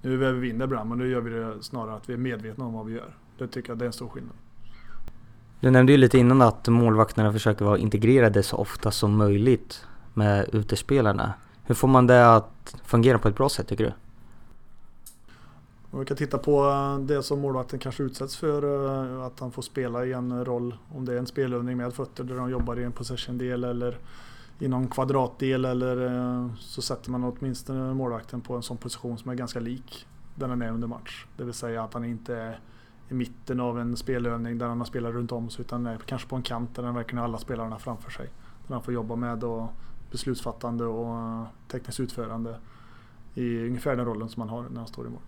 Nu 0.01 0.17
väver 0.17 0.39
vi 0.39 0.49
in 0.49 0.57
det 0.57 0.65
ibland 0.65 0.89
men 0.89 0.97
nu 0.97 1.09
gör 1.09 1.21
vi 1.21 1.29
det 1.29 1.63
snarare 1.63 1.95
att 1.95 2.09
vi 2.09 2.13
är 2.13 2.17
medvetna 2.17 2.65
om 2.65 2.73
vad 2.73 2.85
vi 2.85 2.93
gör. 2.93 3.15
Det 3.37 3.47
tycker 3.47 3.69
jag 3.69 3.77
det 3.77 3.85
är 3.85 3.87
en 3.87 3.93
stor 3.93 4.07
skillnad. 4.07 4.35
Du 5.59 5.71
nämnde 5.71 5.91
ju 5.91 5.97
lite 5.97 6.17
innan 6.17 6.41
att 6.41 6.67
målvakterna 6.67 7.31
försöker 7.31 7.65
vara 7.65 7.77
integrerade 7.77 8.43
så 8.43 8.57
ofta 8.57 8.91
som 8.91 9.17
möjligt 9.17 9.85
med 10.13 10.49
utespelarna. 10.53 11.33
Hur 11.63 11.75
får 11.75 11.87
man 11.87 12.07
det 12.07 12.35
att 12.35 12.75
fungera 12.83 13.19
på 13.19 13.27
ett 13.27 13.35
bra 13.35 13.49
sätt 13.49 13.67
tycker 13.67 13.83
du? 13.83 13.93
Om 15.91 15.99
vi 15.99 16.05
kan 16.05 16.17
titta 16.17 16.37
på 16.37 16.69
eh, 16.69 16.99
det 16.99 17.23
som 17.23 17.39
målvakten 17.39 17.79
kanske 17.79 18.03
utsätts 18.03 18.37
för, 18.37 18.85
eh, 19.17 19.25
att 19.25 19.39
han 19.39 19.51
får 19.51 19.61
spela 19.61 20.05
i 20.05 20.13
en 20.13 20.45
roll, 20.45 20.77
om 20.95 21.05
det 21.05 21.13
är 21.13 21.17
en 21.17 21.27
spelövning 21.27 21.77
med 21.77 21.93
fötter 21.93 22.23
där 22.23 22.35
de 22.35 22.49
jobbar 22.49 22.79
i 22.79 22.83
en 22.83 22.91
possession-del 22.91 23.63
eller 23.63 23.97
i 24.59 24.67
någon 24.67 24.87
kvadratdel 24.87 25.65
eller 25.65 26.05
eh, 26.05 26.49
så 26.59 26.81
sätter 26.81 27.11
man 27.11 27.23
åtminstone 27.23 27.93
målvakten 27.93 28.41
på 28.41 28.55
en 28.55 28.63
sån 28.63 28.77
position 28.77 29.17
som 29.17 29.31
är 29.31 29.35
ganska 29.35 29.59
lik 29.59 30.07
den 30.35 30.49
han 30.49 30.61
är 30.61 30.71
under 30.71 30.87
match. 30.87 31.25
Det 31.37 31.43
vill 31.43 31.53
säga 31.53 31.83
att 31.83 31.93
han 31.93 32.05
inte 32.05 32.35
är 32.35 32.59
i 33.09 33.13
mitten 33.13 33.59
av 33.59 33.79
en 33.79 33.97
spelövning 33.97 34.57
där 34.57 34.67
han 34.67 34.77
har 34.77 34.85
spelat 34.85 35.13
runt 35.13 35.31
om 35.31 35.49
sig 35.49 35.65
utan 35.65 35.85
är 35.85 35.97
kanske 35.97 36.27
på 36.27 36.35
en 36.35 36.41
kant 36.41 36.75
där 36.75 36.83
han 36.83 36.95
verkligen 36.95 37.17
har 37.17 37.25
alla 37.25 37.37
spelarna 37.37 37.79
framför 37.79 38.11
sig. 38.11 38.29
Där 38.67 38.73
han 38.73 38.83
får 38.83 38.93
jobba 38.93 39.15
med 39.15 39.43
och 39.43 39.73
beslutsfattande 40.13 40.85
och 40.85 41.45
tekniskt 41.71 41.99
utförande 41.99 42.55
i 43.33 43.67
ungefär 43.67 43.95
den 43.95 44.05
rollen 44.05 44.29
som 44.29 44.41
han 44.41 44.49
har 44.49 44.65
när 44.69 44.79
han 44.79 44.87
står 44.87 45.05
i 45.05 45.09
mål. 45.09 45.19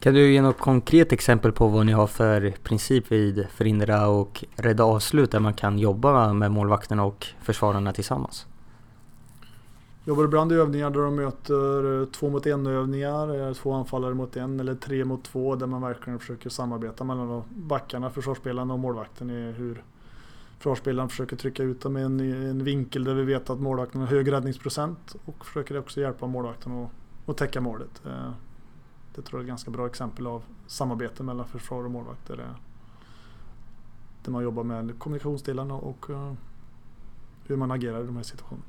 Kan 0.00 0.14
du 0.14 0.32
ge 0.32 0.42
något 0.42 0.58
konkret 0.58 1.12
exempel 1.12 1.52
på 1.52 1.68
vad 1.68 1.86
ni 1.86 1.92
har 1.92 2.06
för 2.06 2.50
princip 2.62 3.12
vid 3.12 3.46
förhindra 3.50 4.08
och 4.08 4.44
rädda 4.56 4.84
avslut 4.84 5.30
där 5.30 5.40
man 5.40 5.54
kan 5.54 5.78
jobba 5.78 6.32
med 6.32 6.50
målvakterna 6.50 7.04
och 7.04 7.26
försvararna 7.42 7.92
tillsammans? 7.92 8.46
Jobbar 10.04 10.24
ibland 10.24 10.52
i 10.52 10.54
övningar 10.54 10.90
där 10.90 11.00
de 11.00 11.16
möter 11.16 12.12
två 12.12 12.30
mot 12.30 12.46
en 12.46 12.66
övningar, 12.66 13.54
två 13.54 13.72
anfallare 13.72 14.14
mot 14.14 14.36
en 14.36 14.60
eller 14.60 14.74
tre 14.74 15.04
mot 15.04 15.24
två 15.24 15.56
där 15.56 15.66
man 15.66 15.82
verkligen 15.82 16.18
försöker 16.18 16.50
samarbeta 16.50 17.04
mellan 17.04 17.42
backarna, 17.48 18.10
försvarsspelarna 18.10 18.74
och 18.74 18.80
målvakten 18.80 19.30
i 19.30 19.52
hur 19.52 19.82
försvarsspelaren 20.64 21.08
försöker 21.08 21.36
trycka 21.36 21.62
ut 21.62 21.80
dem 21.80 21.96
i 21.96 22.02
en, 22.02 22.20
en, 22.20 22.64
vinkel 22.64 23.04
där 23.04 23.14
vi 23.14 23.24
vet 23.24 23.50
att 23.50 23.60
målvakten 23.60 24.00
har 24.00 24.08
hög 24.08 24.32
räddningsprocent 24.32 25.16
och 25.24 25.46
försöker 25.46 25.78
också 25.78 26.00
hjälpa 26.00 26.26
målvakten 26.26 26.72
att, 26.72 26.90
att 27.26 27.36
täcka 27.36 27.60
målet. 27.60 28.02
Eh, 28.06 28.30
det 29.14 29.22
tror 29.22 29.40
jag 29.40 29.40
är 29.40 29.44
ett 29.44 29.48
ganska 29.48 29.70
bra 29.70 29.86
exempel 29.86 30.26
av 30.26 30.42
samarbete 30.66 31.22
mellan 31.22 31.46
försvar 31.46 31.84
och 31.84 31.90
målvakt. 31.90 32.26
Där, 32.26 32.36
där 34.24 34.32
man 34.32 34.42
jobbar 34.42 34.62
med 34.62 34.98
kommunikationsdelarna 34.98 35.74
och 35.74 36.10
uh, 36.10 36.32
hur 37.46 37.56
man 37.56 37.70
agerar 37.70 38.02
i 38.02 38.06
de 38.06 38.16
här 38.16 38.22
situationerna. 38.22 38.66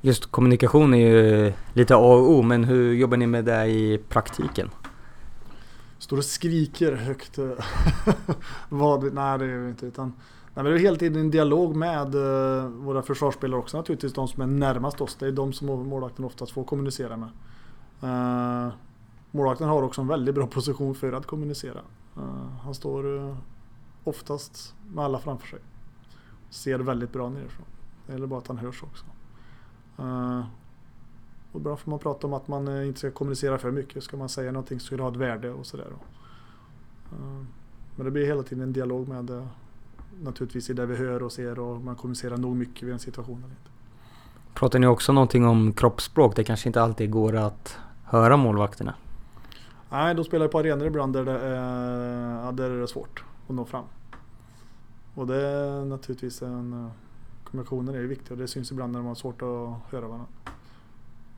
Just 0.00 0.26
kommunikation 0.26 0.94
är 0.94 1.08
ju 1.08 1.52
lite 1.74 1.94
A 1.94 2.14
och 2.14 2.30
O, 2.30 2.42
men 2.42 2.64
hur 2.64 2.94
jobbar 2.94 3.16
ni 3.16 3.26
med 3.26 3.44
det 3.44 3.66
i 3.66 3.98
praktiken? 4.08 4.70
Står 5.98 6.16
och 6.16 6.24
skriker 6.24 6.92
högt. 6.92 7.38
Vad, 8.68 9.14
nej 9.14 9.38
det 9.38 9.46
gör 9.46 9.58
vi 9.58 9.68
inte. 9.68 9.86
Utan, 9.86 10.12
nej, 10.54 10.64
det 10.64 10.70
är 10.70 10.78
hela 10.78 10.96
tiden 10.96 11.20
en 11.20 11.30
dialog 11.30 11.76
med 11.76 12.14
eh, 12.14 12.68
våra 12.68 13.02
försvarsspelare 13.02 13.60
också 13.60 13.76
naturligtvis. 13.76 14.12
De 14.12 14.28
som 14.28 14.42
är 14.42 14.46
närmast 14.46 15.00
oss. 15.00 15.16
Det 15.16 15.26
är 15.26 15.32
de 15.32 15.52
som 15.52 15.88
målvakten 15.88 16.24
oftast 16.24 16.52
får 16.52 16.64
kommunicera 16.64 17.16
med. 17.16 17.28
Uh, 18.02 18.72
Målvakten 19.30 19.68
har 19.68 19.82
också 19.82 20.00
en 20.00 20.06
väldigt 20.06 20.34
bra 20.34 20.46
position 20.56 20.94
för 20.94 21.12
att 21.12 21.26
kommunicera. 21.26 21.80
Uh, 22.16 22.46
han 22.62 22.74
står 22.74 23.06
uh, 23.06 23.36
oftast 24.04 24.74
med 24.94 25.04
alla 25.04 25.18
framför 25.18 25.46
sig. 25.46 25.58
Ser 26.50 26.78
väldigt 26.78 27.12
bra 27.12 27.28
nerifrån. 27.28 27.66
Det 28.06 28.12
gäller 28.12 28.26
bara 28.26 28.38
att 28.38 28.48
han 28.48 28.58
hörs 28.58 28.82
också. 28.82 29.04
Uh, 29.98 30.44
och 31.52 31.60
bra 31.60 31.76
får 31.76 31.90
man 31.90 31.98
prata 31.98 32.26
om 32.26 32.32
att 32.32 32.48
man 32.48 32.84
inte 32.84 32.98
ska 32.98 33.10
kommunicera 33.10 33.58
för 33.58 33.70
mycket. 33.70 34.04
Ska 34.04 34.16
man 34.16 34.28
säga 34.28 34.52
någonting 34.52 34.80
så 34.80 34.86
ska 34.86 34.96
det 34.96 35.02
ha 35.02 35.10
ett 35.10 35.16
värde 35.16 35.50
och 35.50 35.66
sådär. 35.66 35.86
Men 37.96 38.04
det 38.04 38.10
blir 38.10 38.26
hela 38.26 38.42
tiden 38.42 38.62
en 38.62 38.72
dialog 38.72 39.08
med 39.08 39.48
naturligtvis 40.22 40.70
i 40.70 40.72
det 40.72 40.86
vi 40.86 40.96
hör 40.96 41.22
och 41.22 41.32
ser 41.32 41.58
och 41.58 41.80
man 41.80 41.96
kommunicerar 41.96 42.36
nog 42.36 42.56
mycket 42.56 42.82
vid 42.82 42.92
en 42.92 42.98
situation. 42.98 43.36
Eller 43.38 43.48
inte. 43.48 43.70
Pratar 44.54 44.78
ni 44.78 44.86
också 44.86 45.12
någonting 45.12 45.46
om 45.46 45.72
kroppsspråk? 45.72 46.36
Det 46.36 46.44
kanske 46.44 46.68
inte 46.68 46.82
alltid 46.82 47.10
går 47.10 47.36
att 47.36 47.76
höra 48.04 48.36
målvakterna? 48.36 48.94
Nej, 49.90 50.14
de 50.14 50.24
spelar 50.24 50.48
på 50.48 50.58
arenor 50.58 50.86
ibland 50.86 51.12
där 51.12 51.24
det 51.24 51.40
är, 51.40 52.52
där 52.52 52.70
är 52.70 52.86
svårt 52.86 53.24
att 53.48 53.54
nå 53.54 53.64
fram. 53.64 53.84
Och 55.14 55.26
det 55.26 55.36
är 55.36 55.84
naturligtvis 55.84 56.42
en... 56.42 56.90
Kommunikationen 57.44 57.94
är 57.94 57.98
ju 57.98 58.06
viktig 58.06 58.32
och 58.32 58.38
det 58.38 58.48
syns 58.48 58.72
ibland 58.72 58.92
när 58.92 59.00
man 59.00 59.08
har 59.08 59.14
svårt 59.14 59.42
att 59.42 59.92
höra 59.92 60.06
varandra. 60.08 60.26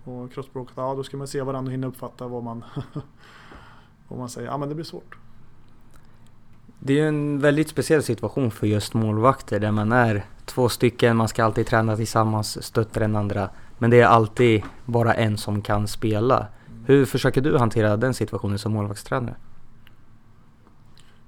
Och 0.04 0.32
kroppsspråket, 0.32 0.74
ja 0.76 0.94
då 0.94 1.04
ska 1.04 1.16
man 1.16 1.28
se 1.28 1.42
varandra 1.42 1.68
och 1.68 1.72
hinna 1.72 1.86
uppfatta 1.86 2.28
vad 2.28 2.42
man, 2.42 2.64
vad 4.08 4.18
man 4.18 4.28
säger. 4.28 4.48
Ja 4.48 4.58
men 4.58 4.68
det 4.68 4.74
blir 4.74 4.84
svårt. 4.84 5.16
Det 6.84 6.92
är 6.92 6.96
ju 6.96 7.08
en 7.08 7.38
väldigt 7.38 7.68
speciell 7.68 8.02
situation 8.02 8.50
för 8.50 8.66
just 8.66 8.94
målvakter 8.94 9.60
där 9.60 9.70
man 9.70 9.92
är 9.92 10.24
två 10.44 10.68
stycken, 10.68 11.16
man 11.16 11.28
ska 11.28 11.44
alltid 11.44 11.66
träna 11.66 11.96
tillsammans, 11.96 12.64
stötta 12.64 13.00
den 13.00 13.16
andra. 13.16 13.50
Men 13.78 13.90
det 13.90 14.00
är 14.00 14.06
alltid 14.06 14.62
bara 14.84 15.14
en 15.14 15.38
som 15.38 15.62
kan 15.62 15.88
spela. 15.88 16.46
Hur 16.86 17.04
försöker 17.04 17.40
du 17.40 17.58
hantera 17.58 17.96
den 17.96 18.14
situationen 18.14 18.58
som 18.58 18.72
målvaktstränare? 18.72 19.34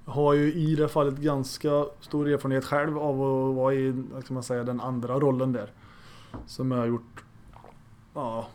Jag 0.05 0.13
har 0.13 0.35
ju 0.35 0.53
i 0.53 0.75
det 0.75 0.89
fallet 0.89 1.17
ganska 1.17 1.87
stor 2.01 2.29
erfarenhet 2.29 2.65
själv 2.65 2.99
av 2.99 3.15
att 3.15 3.55
vara 3.55 3.75
i 3.75 4.05
man 4.29 4.43
säga, 4.43 4.65
den 4.65 4.81
andra 4.81 5.19
rollen 5.21 5.53
där. 5.53 5.71
Som 6.47 6.71
jag 6.71 6.79
har 6.79 6.87
gjort 6.87 7.25
ja, 8.15 8.47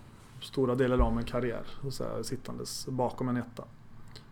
stora 0.41 0.75
delar 0.75 0.99
av 0.99 1.15
min 1.15 1.25
karriär. 1.25 1.63
Så 1.89 2.03
här, 2.03 2.23
sittandes 2.23 2.87
bakom 2.87 3.29
en 3.29 3.37
etta. 3.37 3.63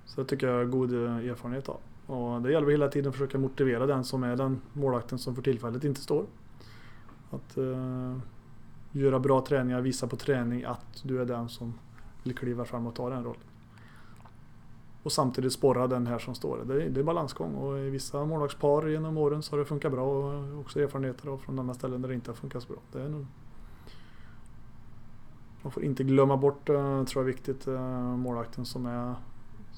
Så 0.06 0.22
det 0.22 0.28
tycker 0.28 0.48
jag 0.48 0.62
är 0.62 0.66
god 0.66 0.94
eh, 0.94 1.30
erfarenhet 1.30 1.70
av. 1.70 1.80
Och 2.08 2.42
det 2.42 2.52
gäller 2.52 2.72
hela 2.72 2.88
tiden 2.88 3.10
att 3.10 3.16
försöka 3.16 3.38
motivera 3.38 3.86
den 3.86 4.04
som 4.04 4.24
är 4.24 4.36
den 4.36 4.62
målvakten 4.74 5.20
som 5.20 5.36
för 5.36 5.42
tillfället 5.42 5.84
inte 5.84 6.02
står. 6.02 6.26
Att 7.30 7.58
eh, 7.58 8.18
göra 8.92 9.20
bra 9.20 9.42
träningar, 9.42 9.82
visa 9.82 10.08
på 10.08 10.16
träning 10.16 10.64
att 10.64 11.04
du 11.04 11.22
är 11.22 11.26
den 11.26 11.50
som 11.50 11.74
vill 12.24 12.36
kliva 12.36 12.66
fram 12.66 12.88
och 12.88 12.96
ta 12.96 13.10
den 13.10 13.24
rollen. 13.24 13.42
Och 15.04 15.12
samtidigt 15.12 15.54
sporra 15.54 15.88
den 15.88 16.08
här 16.08 16.20
som 16.20 16.36
står. 16.36 16.64
Det 16.66 16.84
är, 16.84 16.90
det 16.90 17.00
är 17.00 17.04
balansgång 17.04 17.56
och 17.56 17.80
i 17.80 17.90
vissa 17.90 18.26
målvaktspar 18.26 18.88
genom 18.88 19.18
åren 19.18 19.44
så 19.44 19.54
har 19.54 19.60
det 19.60 19.66
funkat 19.66 19.92
bra 19.92 20.04
och 20.04 20.60
också 20.60 20.82
erfarenheter 20.82 21.30
av 21.30 21.38
från 21.38 21.60
andra 21.60 21.74
ställen 21.74 22.02
där 22.02 22.10
det 22.10 22.16
inte 22.16 22.32
har 22.32 22.36
funkat 22.36 22.64
så 22.64 22.74
bra. 22.74 22.82
Det 22.92 23.02
är 23.02 23.10
nog... 23.10 23.26
Man 25.62 25.72
får 25.72 25.84
inte 25.84 26.04
glömma 26.04 26.38
bort, 26.38 26.70
eh, 26.70 27.04
tror 27.04 27.08
jag 27.14 27.22
är 27.30 27.34
viktigt, 27.34 27.68
eh, 27.68 28.02
målvakten 28.02 28.66
som 28.66 28.86
är, 28.86 29.16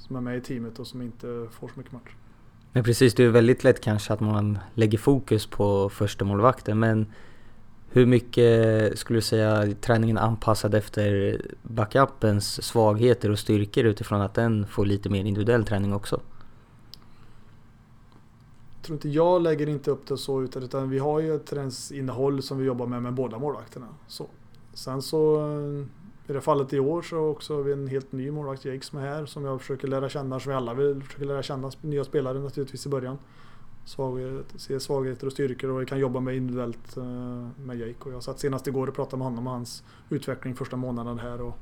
som 0.08 0.16
är 0.16 0.22
med 0.22 0.38
i 0.38 0.42
teamet 0.42 0.80
och 0.80 0.88
som 0.88 1.02
inte 1.02 1.48
får 1.52 1.68
så 1.68 1.74
mycket 1.76 1.92
match. 1.92 2.12
Men 2.72 2.84
precis, 2.84 3.14
det 3.14 3.24
är 3.24 3.30
väldigt 3.30 3.64
lätt 3.64 3.82
kanske 3.82 4.14
att 4.14 4.20
man 4.20 4.60
lägger 4.74 4.98
fokus 4.98 5.46
på 5.46 5.90
första 5.90 6.26
målvakten 6.26 6.80
men 6.80 7.06
hur 7.92 8.06
mycket 8.06 9.00
skulle 9.00 9.18
du 9.18 9.22
säga 9.22 9.74
träningen 9.82 10.18
är 10.18 10.22
anpassad 10.22 10.76
efter 10.76 11.42
backupens 11.64 12.64
svagheter 12.66 13.32
och 13.32 13.40
styrkor 13.40 13.86
utifrån 13.86 14.22
att 14.22 14.34
den 14.34 14.68
får 14.68 14.86
lite 14.86 15.10
mer 15.10 15.26
individuell 15.26 15.66
träning 15.66 15.94
också? 15.94 16.22
Jag 18.76 18.84
tror 18.84 18.96
inte 18.96 19.10
jag 19.10 19.42
lägger 19.42 19.70
inte 19.70 19.92
upp 19.92 20.08
det 20.08 20.18
så 20.18 20.42
utan 20.42 20.90
vi 20.90 21.00
har 21.00 21.20
ju 21.20 21.36
ett 21.36 21.46
träningsinnehåll 21.46 22.42
som 22.42 22.58
vi 22.58 22.66
jobbar 22.66 22.86
med 22.86 23.04
med 23.04 23.14
båda 23.14 23.40
målvakterna. 23.40 23.88
Så. 24.08 24.28
Sen 24.74 25.02
så 25.02 25.42
i 26.30 26.34
det 26.34 26.42
fallet 26.42 26.74
i 26.74 26.80
år 26.80 27.02
så 27.02 27.18
också 27.18 27.56
har 27.56 27.64
vi 27.64 27.74
en 27.74 27.88
helt 27.88 28.12
ny 28.12 28.32
målvakt 28.32 28.66
Jake 28.66 28.86
som 28.86 29.00
är 29.00 29.02
här 29.02 29.26
som 29.26 29.46
jag 29.46 29.62
försöker 29.62 29.88
lära 29.88 30.10
känna, 30.10 30.40
som 30.40 30.50
vi 30.50 30.56
alla 30.56 30.74
vill 30.74 31.04
försöka 31.04 31.26
lära 31.26 31.44
känna 31.44 31.72
nya 31.82 32.04
spelare 32.04 32.40
naturligtvis 32.40 32.86
i 32.86 32.90
början 32.90 33.18
svaghet, 33.90 34.82
svagheter 34.82 35.28
och 35.28 35.34
styrkor 35.34 35.70
och 35.70 35.88
kan 35.88 36.00
jobba 36.00 36.20
med 36.20 36.36
individuellt 36.36 36.98
eh, 36.98 37.04
med 37.58 37.80
Jake. 37.80 37.96
Och 38.00 38.12
jag 38.12 38.24
satt 38.24 38.40
senast 38.40 38.68
igår 38.68 38.88
och 38.88 38.96
pratade 38.96 39.18
med 39.18 39.26
honom 39.26 39.48
om 39.48 39.54
hans 39.54 39.84
utveckling 40.10 40.56
första 40.56 40.78
månaden 40.78 41.20
här 41.20 41.42
och 41.42 41.58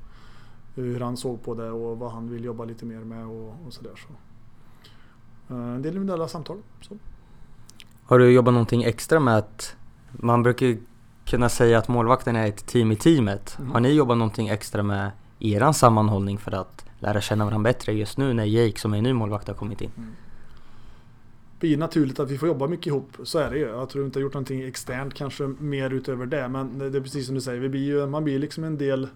hur 0.75 0.99
han 0.99 1.17
såg 1.17 1.43
på 1.43 1.53
det 1.53 1.71
och 1.71 1.97
vad 1.99 2.11
han 2.11 2.29
vill 2.29 2.45
jobba 2.45 2.65
lite 2.65 2.85
mer 2.85 2.99
med 2.99 3.27
och, 3.27 3.55
och 3.65 3.73
sådär. 3.73 3.91
Så. 3.95 4.13
Eh, 5.53 5.75
en 5.75 5.81
del 5.81 5.93
individuella 5.93 6.27
samtal. 6.27 6.57
Så. 6.81 6.97
Har 8.03 8.19
du 8.19 8.31
jobbat 8.31 8.53
någonting 8.53 8.83
extra 8.83 9.19
med 9.19 9.37
att 9.37 9.75
man 10.11 10.43
brukar 10.43 10.77
kunna 11.27 11.49
säga 11.49 11.77
att 11.77 11.87
målvakten 11.87 12.35
är 12.35 12.47
ett 12.47 12.65
team 12.65 12.91
i 12.91 12.95
teamet. 12.95 13.55
Mm. 13.59 13.71
Har 13.71 13.79
ni 13.79 13.91
jobbat 13.91 14.17
någonting 14.17 14.47
extra 14.47 14.83
med 14.83 15.11
eran 15.39 15.73
sammanhållning 15.73 16.37
för 16.37 16.51
att 16.51 16.85
lära 16.99 17.21
känna 17.21 17.45
varandra 17.45 17.63
bättre 17.63 17.93
just 17.93 18.17
nu 18.17 18.33
när 18.33 18.45
Jake 18.45 18.79
som 18.79 18.93
är 18.93 19.01
ny 19.01 19.13
målvakt 19.13 19.47
har 19.47 19.55
kommit 19.55 19.81
in? 19.81 19.91
Mm. 19.97 20.09
blir 21.59 21.77
naturligt 21.77 22.19
att 22.19 22.31
vi 22.31 22.37
får 22.37 22.47
jobba 22.47 22.67
mycket 22.67 22.87
ihop. 22.87 23.17
Så 23.23 23.39
är 23.39 23.49
det 23.49 23.57
ju. 23.57 23.67
Jag 23.67 23.89
tror 23.89 24.05
inte 24.05 24.19
jag 24.19 24.21
har 24.21 24.27
gjort 24.27 24.33
någonting 24.33 24.61
externt 24.61 25.13
kanske 25.13 25.43
mer 25.47 25.89
utöver 25.89 26.25
det. 26.25 26.47
Men 26.47 26.79
det 26.79 26.85
är 26.85 27.01
precis 27.01 27.25
som 27.25 27.35
du 27.35 27.41
säger, 27.41 27.59
vi 27.59 27.69
blir 27.69 27.85
ju, 27.85 28.07
man 28.07 28.23
blir 28.23 28.39
liksom 28.39 28.63
en 28.63 28.77
del 28.77 29.07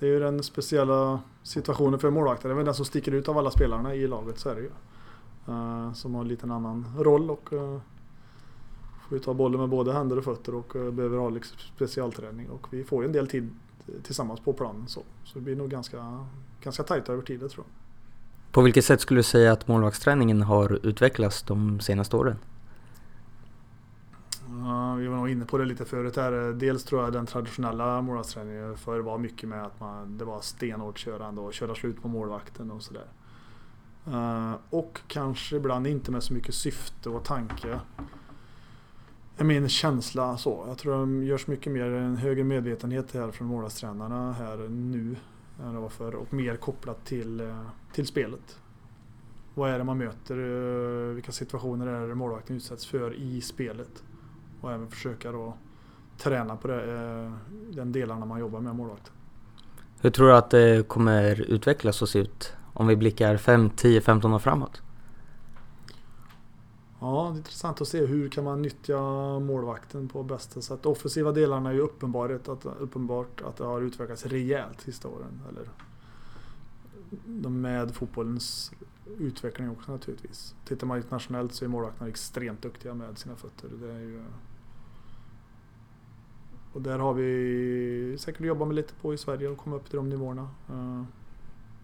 det 0.00 0.06
är 0.06 0.10
ju 0.10 0.20
den 0.20 0.42
speciella 0.42 1.20
situationen 1.42 1.98
för 1.98 2.10
målvakten. 2.10 2.50
Det 2.56 2.62
är 2.62 2.64
den 2.64 2.74
som 2.74 2.84
sticker 2.84 3.12
ut 3.12 3.28
av 3.28 3.38
alla 3.38 3.50
spelarna 3.50 3.94
i 3.94 4.06
laget, 4.06 4.38
så 4.38 4.48
är 4.48 4.54
det 4.54 4.60
ju. 4.60 4.70
Uh, 5.48 5.92
som 5.92 6.14
har 6.14 6.22
en 6.22 6.28
liten 6.28 6.50
annan 6.50 6.86
roll 6.98 7.30
och 7.30 7.52
uh, 7.52 7.78
får 9.10 9.18
ju 9.18 9.24
ta 9.24 9.34
bollen 9.34 9.60
med 9.60 9.68
både 9.68 9.92
händer 9.92 10.18
och 10.18 10.24
fötter 10.24 10.54
och 10.54 10.76
uh, 10.76 10.90
behöver 10.90 11.18
ha 11.18 11.30
liksom 11.30 11.58
specialträning. 11.58 12.50
Och 12.50 12.66
vi 12.70 12.84
får 12.84 13.02
ju 13.02 13.06
en 13.06 13.12
del 13.12 13.28
tid 13.28 13.50
tillsammans 14.02 14.40
på 14.40 14.52
planen 14.52 14.88
så. 14.88 15.02
Så 15.24 15.38
det 15.38 15.40
blir 15.40 15.56
nog 15.56 15.70
ganska, 15.70 16.26
ganska 16.62 16.82
tajt 16.82 17.08
över 17.08 17.22
tid, 17.22 17.40
tror 17.40 17.52
jag. 17.56 17.64
På 18.52 18.62
vilket 18.62 18.84
sätt 18.84 19.00
skulle 19.00 19.18
du 19.18 19.22
säga 19.22 19.52
att 19.52 19.68
målvaktsträningen 19.68 20.42
har 20.42 20.86
utvecklats 20.86 21.42
de 21.42 21.80
senaste 21.80 22.16
åren? 22.16 22.36
Uh, 24.48 24.94
vi 24.94 25.06
var 25.06 25.16
nog 25.16 25.30
inne 25.30 25.44
på 25.44 25.58
det 25.58 25.64
lite 25.64 25.84
förut 25.84 26.16
här. 26.16 26.52
Dels 26.52 26.84
tror 26.84 27.02
jag 27.02 27.12
den 27.12 27.26
traditionella 27.26 28.02
målvaktsträningen 28.02 28.76
förr 28.76 29.00
var 29.00 29.18
mycket 29.18 29.48
med 29.48 29.64
att 29.64 29.80
man, 29.80 30.18
det 30.18 30.24
var 30.24 30.40
stenhårt 30.40 30.98
körande 30.98 31.40
och 31.40 31.52
köra 31.52 31.74
slut 31.74 32.02
på 32.02 32.08
målvakten 32.08 32.70
och 32.70 32.82
sådär. 32.82 33.06
Uh, 34.08 34.54
och 34.70 35.00
kanske 35.08 35.56
ibland 35.56 35.86
inte 35.86 36.10
med 36.10 36.22
så 36.22 36.34
mycket 36.34 36.54
syfte 36.54 37.08
och 37.08 37.24
tanke 37.24 37.80
är 39.40 39.44
min 39.44 39.68
känsla 39.68 40.36
så. 40.36 40.64
Jag 40.68 40.78
tror 40.78 41.06
det 41.06 41.24
görs 41.24 41.46
mycket 41.46 41.72
mer 41.72 41.84
en 41.84 42.16
högre 42.16 42.44
medvetenhet 42.44 43.14
här 43.14 43.30
från 43.30 43.48
målvaktstränarna 43.48 44.32
här 44.32 44.56
nu 44.68 45.16
än 45.62 45.74
det 45.74 45.80
var 45.80 45.88
förr 45.88 46.14
och 46.14 46.32
mer 46.32 46.56
kopplat 46.56 47.04
till, 47.04 47.40
eh, 47.40 47.56
till 47.92 48.06
spelet. 48.06 48.58
Vad 49.54 49.70
är 49.70 49.78
det 49.78 49.84
man 49.84 49.98
möter? 49.98 50.38
Eh, 50.38 51.14
vilka 51.14 51.32
situationer 51.32 51.86
är 51.86 52.08
det 52.08 52.14
målvakten 52.14 52.56
utsätts 52.56 52.86
för 52.86 53.14
i 53.14 53.40
spelet? 53.40 54.02
och 54.60 54.72
även 54.72 54.88
försöka 54.88 55.32
då 55.32 55.54
träna 56.18 56.56
på 56.56 56.68
det, 56.68 56.92
eh, 56.94 57.32
den 57.74 57.92
delarna 57.92 58.26
man 58.26 58.40
jobbar 58.40 58.60
med 58.60 58.74
målvakt. 58.74 59.12
Hur 60.00 60.10
tror 60.10 60.28
du 60.28 60.36
att 60.36 60.50
det 60.50 60.88
kommer 60.88 61.40
utvecklas 61.40 62.02
och 62.02 62.08
se 62.08 62.18
ut 62.18 62.52
om 62.72 62.86
vi 62.86 62.96
blickar 62.96 63.36
5, 63.36 63.70
10, 63.70 64.00
15 64.00 64.34
år 64.34 64.38
framåt? 64.38 64.82
Ja, 67.00 67.28
det 67.30 67.36
är 67.36 67.38
intressant 67.38 67.80
att 67.80 67.88
se 67.88 68.06
hur 68.06 68.28
kan 68.28 68.44
man 68.44 68.62
nyttja 68.62 68.98
målvakten 69.38 70.08
på 70.08 70.22
bästa 70.22 70.60
sätt. 70.60 70.86
Offensiva 70.86 71.32
delarna 71.32 71.70
är 71.70 71.74
ju 71.74 71.80
uppenbart 71.80 72.48
att, 72.48 72.66
uppenbart 72.66 73.40
att 73.40 73.56
det 73.56 73.64
har 73.64 73.80
utvecklats 73.80 74.26
rejält 74.26 74.80
sista 74.80 75.08
åren. 75.08 75.42
Eller 75.48 75.68
med 77.50 77.94
fotbollens 77.94 78.72
utveckling 79.18 79.70
också 79.70 79.92
naturligtvis. 79.92 80.54
Tittar 80.64 80.86
man 80.86 80.96
internationellt 80.96 81.54
så 81.54 81.64
är 81.64 81.68
målvakterna 81.68 82.08
extremt 82.08 82.62
duktiga 82.62 82.94
med 82.94 83.18
sina 83.18 83.36
fötter. 83.36 83.68
Det 83.80 83.92
är 83.92 83.98
ju 83.98 84.22
och 86.72 86.82
där 86.82 86.98
har 86.98 87.14
vi 87.14 88.16
säkert 88.18 88.46
jobbat 88.46 88.68
med 88.68 88.74
lite 88.74 88.94
på 88.94 89.14
i 89.14 89.18
Sverige 89.18 89.48
och 89.48 89.58
komma 89.58 89.76
upp 89.76 89.88
till 89.88 89.96
de 89.96 90.08
nivåerna. 90.08 90.48
Eh, 90.68 91.02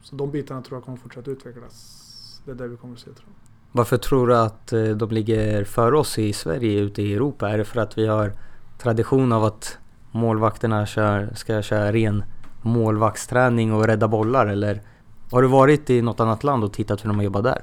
så 0.02 0.16
de 0.16 0.30
bitarna 0.30 0.62
tror 0.62 0.76
jag 0.76 0.84
kommer 0.84 0.98
fortsätta 0.98 1.30
utvecklas. 1.30 2.42
Det 2.44 2.50
är 2.50 2.54
det 2.54 2.68
vi 2.68 2.76
kommer 2.76 2.94
att 2.94 3.00
se 3.00 3.12
tror 3.12 3.26
jag. 3.26 3.55
Varför 3.76 3.96
tror 3.96 4.26
du 4.26 4.36
att 4.36 4.72
eh, 4.72 4.82
de 4.82 5.10
ligger 5.10 5.64
före 5.64 5.98
oss 5.98 6.18
i 6.18 6.32
Sverige 6.32 6.80
ute 6.80 7.02
i 7.02 7.14
Europa? 7.14 7.48
Är 7.48 7.58
det 7.58 7.64
för 7.64 7.80
att 7.80 7.98
vi 7.98 8.06
har 8.06 8.32
tradition 8.78 9.32
av 9.32 9.44
att 9.44 9.78
målvakterna 10.10 10.86
kör, 10.86 11.32
ska 11.34 11.62
köra 11.62 11.92
ren 11.92 12.24
målvaktsträning 12.62 13.72
och 13.72 13.86
rädda 13.86 14.08
bollar 14.08 14.46
eller 14.46 14.82
har 15.30 15.42
du 15.42 15.48
varit 15.48 15.90
i 15.90 16.02
något 16.02 16.20
annat 16.20 16.44
land 16.44 16.64
och 16.64 16.72
tittat 16.72 17.04
hur 17.04 17.08
de 17.08 17.16
har 17.16 17.24
jobbat 17.24 17.44
där? 17.44 17.62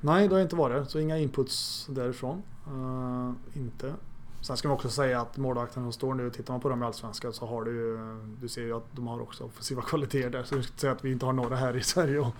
Nej, 0.00 0.28
det 0.28 0.34
har 0.34 0.38
jag 0.38 0.44
inte 0.44 0.56
varit. 0.56 0.90
Så 0.90 0.98
inga 0.98 1.18
inputs 1.18 1.86
därifrån. 1.90 2.42
Uh, 2.72 3.32
inte. 3.54 3.94
Sen 4.40 4.56
ska 4.56 4.68
man 4.68 4.74
också 4.74 4.88
säga 4.88 5.20
att 5.20 5.36
målvakterna 5.36 5.84
som 5.84 5.92
står 5.92 6.14
nu, 6.14 6.30
tittar 6.30 6.54
man 6.54 6.60
på 6.60 6.68
dem 6.68 6.82
i 6.82 6.86
Allsvenskan 6.86 7.32
så 7.32 7.46
har 7.46 7.64
du 7.64 7.98
Du 8.40 8.48
ser 8.48 8.62
ju 8.62 8.76
att 8.76 8.86
de 8.92 9.06
har 9.06 9.20
också 9.20 9.44
offensiva 9.44 9.82
kvaliteter 9.86 10.30
där. 10.30 10.42
Så 10.42 10.54
jag 10.54 10.64
ska 10.64 10.70
inte 10.72 10.80
säga 10.80 10.92
att 10.92 11.04
vi 11.04 11.12
inte 11.12 11.26
har 11.26 11.32
några 11.32 11.56
här 11.56 11.76
i 11.76 11.82
Sverige 11.82 12.18
och 12.18 12.34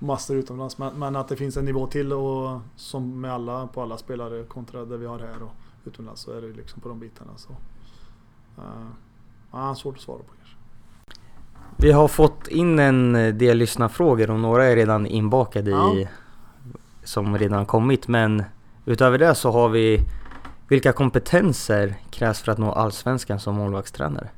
massor 0.00 0.36
utomlands. 0.36 0.78
Men, 0.78 0.98
men, 0.98 1.16
att 1.16 1.28
det 1.28 1.36
finns 1.36 1.56
en 1.56 1.64
nivå 1.64 1.86
till 1.86 2.12
och 2.12 2.60
som 2.76 3.20
med 3.20 3.32
alla, 3.32 3.66
på 3.66 3.82
alla 3.82 3.98
spelare 3.98 4.44
kontra 4.44 4.84
det 4.84 4.96
vi 4.96 5.06
har 5.06 5.18
här 5.18 5.42
och 5.42 5.52
utomlands 5.84 6.20
så 6.20 6.32
är 6.32 6.40
det 6.40 6.48
liksom 6.48 6.80
på 6.80 6.88
de 6.88 7.00
bitarna. 7.00 7.30
Så, 7.36 7.50
uh, 9.52 9.74
svårt 9.74 9.96
att 9.96 10.02
svara 10.02 10.18
på 10.18 10.34
kanske. 10.38 10.56
Vi 11.76 11.92
har 11.92 12.08
fått 12.08 12.48
in 12.48 12.78
en 12.78 13.12
del 13.38 13.58
lyssnarfrågor 13.58 14.30
och 14.30 14.40
några 14.40 14.64
är 14.64 14.76
redan 14.76 15.06
inbakade 15.06 15.70
ja. 15.70 15.94
i 15.94 16.08
som 17.04 17.38
redan 17.38 17.66
kommit 17.66 18.08
men 18.08 18.42
utöver 18.84 19.18
det 19.18 19.34
så 19.34 19.50
har 19.50 19.68
vi 19.68 20.00
vilka 20.68 20.92
kompetenser 20.92 21.94
krävs 22.10 22.40
för 22.40 22.52
att 22.52 22.58
nå 22.58 22.72
Allsvenskan 22.72 23.40
som 23.40 23.54
målvaktstränare? 23.54 24.30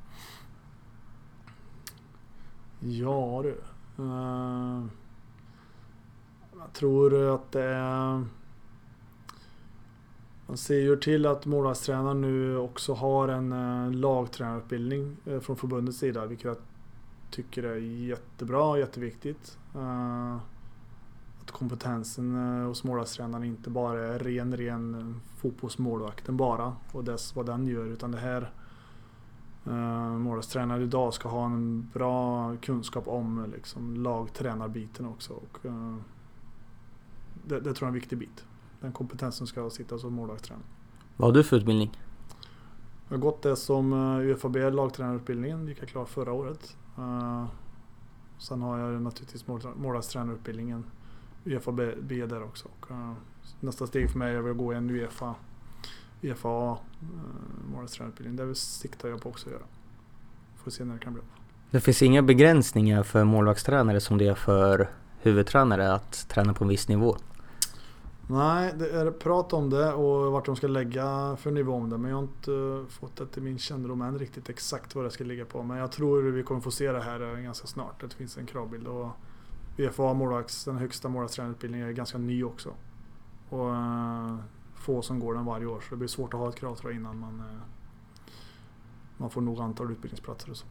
Ja 2.80 3.42
du. 3.42 3.60
Uh, 4.02 4.84
jag 6.62 6.72
tror 6.72 7.34
att 7.34 7.52
det 7.52 7.62
är... 7.62 8.24
Man 10.46 10.56
ser 10.56 10.78
ju 10.78 10.96
till 10.96 11.26
att 11.26 11.46
målvaktstränaren 11.46 12.20
nu 12.20 12.58
också 12.58 12.94
har 12.94 13.28
en 13.28 13.52
eh, 13.52 13.92
lagtränarutbildning 13.92 15.16
eh, 15.26 15.40
från 15.40 15.56
förbundets 15.56 15.98
sida, 15.98 16.26
vilket 16.26 16.44
jag 16.44 16.56
tycker 17.30 17.62
är 17.62 17.76
jättebra 17.76 18.64
och 18.64 18.78
jätteviktigt. 18.78 19.58
Eh, 19.74 20.36
att 21.42 21.50
kompetensen 21.50 22.34
hos 22.66 22.84
målvaktstränaren 22.84 23.44
inte 23.44 23.70
bara 23.70 24.14
är 24.14 24.18
ren, 24.18 24.56
ren 24.56 25.20
fotbollsmålvakten 25.36 26.36
bara 26.36 26.76
och 26.92 27.04
dess, 27.04 27.36
vad 27.36 27.46
den 27.46 27.66
gör 27.66 27.84
utan 27.86 28.10
det 28.10 28.18
här 28.18 28.50
uh, 29.66 30.18
målvaktstränare 30.18 30.82
idag 30.82 31.14
ska 31.14 31.28
ha 31.28 31.46
en 31.46 31.90
bra 31.92 32.56
kunskap 32.56 33.08
om 33.08 33.52
liksom, 33.56 33.96
lagtränarbiten 33.96 35.06
också. 35.06 35.32
Och, 35.32 35.64
uh, 35.64 35.96
det, 37.44 37.60
det, 37.60 37.74
tror 37.74 37.76
jag 37.76 37.82
är 37.82 37.86
en 37.86 37.94
viktig 37.94 38.18
bit. 38.18 38.44
Den 38.80 38.92
kompetensen 38.92 39.46
ska 39.46 39.70
sitta 39.70 39.98
som 39.98 40.12
målvaktstränare. 40.12 40.64
Vad 41.16 41.28
har 41.28 41.34
du 41.34 41.44
för 41.44 41.56
utbildning? 41.56 42.00
Jag 43.08 43.16
har 43.16 43.22
gått 43.22 43.42
det 43.42 43.56
som 43.56 43.92
UFAB 44.22 44.56
lagtränarutbildningen, 44.56 45.68
gick 45.68 45.82
jag 45.82 45.88
klar 45.88 46.04
förra 46.04 46.32
året. 46.32 46.76
Uh, 46.98 47.46
sen 48.38 48.62
har 48.62 48.78
jag 48.78 49.02
naturligtvis 49.02 49.46
målvaktstränarutbildningen 49.76 50.84
Uefa 51.44 51.72
B 52.00 52.26
där 52.26 52.42
också. 52.42 52.68
Uh, 52.90 53.12
nästa 53.60 53.86
steg 53.86 54.10
för 54.10 54.18
mig 54.18 54.34
är 54.34 54.50
att 54.50 54.56
gå 54.56 54.72
en 54.72 54.90
Uefa, 54.90 55.34
Uefa 56.22 56.48
A 56.48 56.78
uh, 57.02 57.08
målvaktstränarutbildning. 57.72 58.48
Det 58.48 58.54
siktar 58.54 59.08
jag 59.08 59.22
på 59.22 59.28
också 59.28 59.48
att 59.48 59.52
göra. 59.52 59.64
Får 60.56 60.70
se 60.70 60.84
när 60.84 60.94
det 60.94 61.00
kan 61.00 61.14
bli. 61.14 61.22
Det 61.70 61.80
finns 61.80 62.02
inga 62.02 62.22
begränsningar 62.22 63.02
för 63.02 63.24
målvaktstränare 63.24 64.00
som 64.00 64.18
det 64.18 64.26
är 64.26 64.34
för 64.34 64.88
huvudtränare 65.20 65.92
att 65.92 66.28
träna 66.28 66.54
på 66.54 66.64
en 66.64 66.68
viss 66.68 66.88
nivå? 66.88 67.16
Nej, 68.32 68.74
det 68.78 68.90
är 68.90 69.10
prat 69.10 69.52
om 69.52 69.70
det 69.70 69.92
och 69.92 70.32
vart 70.32 70.46
de 70.46 70.56
ska 70.56 70.66
lägga 70.66 71.36
för 71.36 71.50
nivå 71.50 71.72
om 71.72 71.90
det. 71.90 71.98
Men 71.98 72.10
jag 72.10 72.16
har 72.16 72.22
inte 72.22 72.52
eh, 72.52 72.86
fått 72.88 73.16
det 73.16 73.26
till 73.26 73.42
min 73.42 73.58
kännedom 73.58 74.02
än 74.02 74.18
riktigt 74.18 74.48
exakt 74.48 74.94
vad 74.94 75.04
det 75.04 75.10
ska 75.10 75.24
ligga 75.24 75.44
på. 75.44 75.62
Men 75.62 75.76
jag 75.76 75.92
tror 75.92 76.22
vi 76.22 76.42
kommer 76.42 76.60
få 76.60 76.70
se 76.70 76.92
det 76.92 77.02
här 77.02 77.20
eh, 77.20 77.40
ganska 77.40 77.66
snart. 77.66 78.00
Det 78.00 78.14
finns 78.14 78.38
en 78.38 78.46
kravbild. 78.46 78.86
Och 78.86 79.08
VFA 79.76 80.14
målvakts, 80.14 80.64
den 80.64 80.76
högsta 80.76 81.08
målvaktstränarutbildningen 81.08 81.88
är 81.88 81.92
ganska 81.92 82.18
ny 82.18 82.44
också. 82.44 82.70
Och 83.48 83.74
eh, 83.74 84.36
få 84.74 85.02
som 85.02 85.20
går 85.20 85.34
den 85.34 85.44
varje 85.44 85.66
år. 85.66 85.80
Så 85.80 85.86
det 85.90 85.96
blir 85.96 86.08
svårt 86.08 86.34
att 86.34 86.40
ha 86.40 86.48
ett 86.48 86.56
krav 86.56 86.74
tror 86.74 86.92
jag 86.92 87.00
innan 87.00 87.18
man, 87.18 87.42
man 89.16 89.30
får 89.30 89.40
nog 89.40 89.60
antal 89.60 89.92
utbildningsplatser 89.92 90.50
och 90.50 90.56
så. 90.56 90.66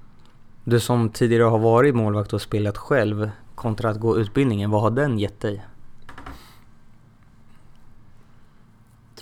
Du 0.64 0.80
som 0.80 1.10
tidigare 1.10 1.44
har 1.44 1.60
varit 1.60 1.96
målvakt 1.96 2.34
och 2.34 2.42
spelat 2.42 2.78
själv 2.78 3.32
kontra 3.56 3.90
att 3.90 4.00
gå 4.00 4.18
utbildningen, 4.18 4.72
vad 4.72 4.82
har 4.82 4.92
den 4.92 5.20
gett 5.20 5.40
dig? 5.40 5.66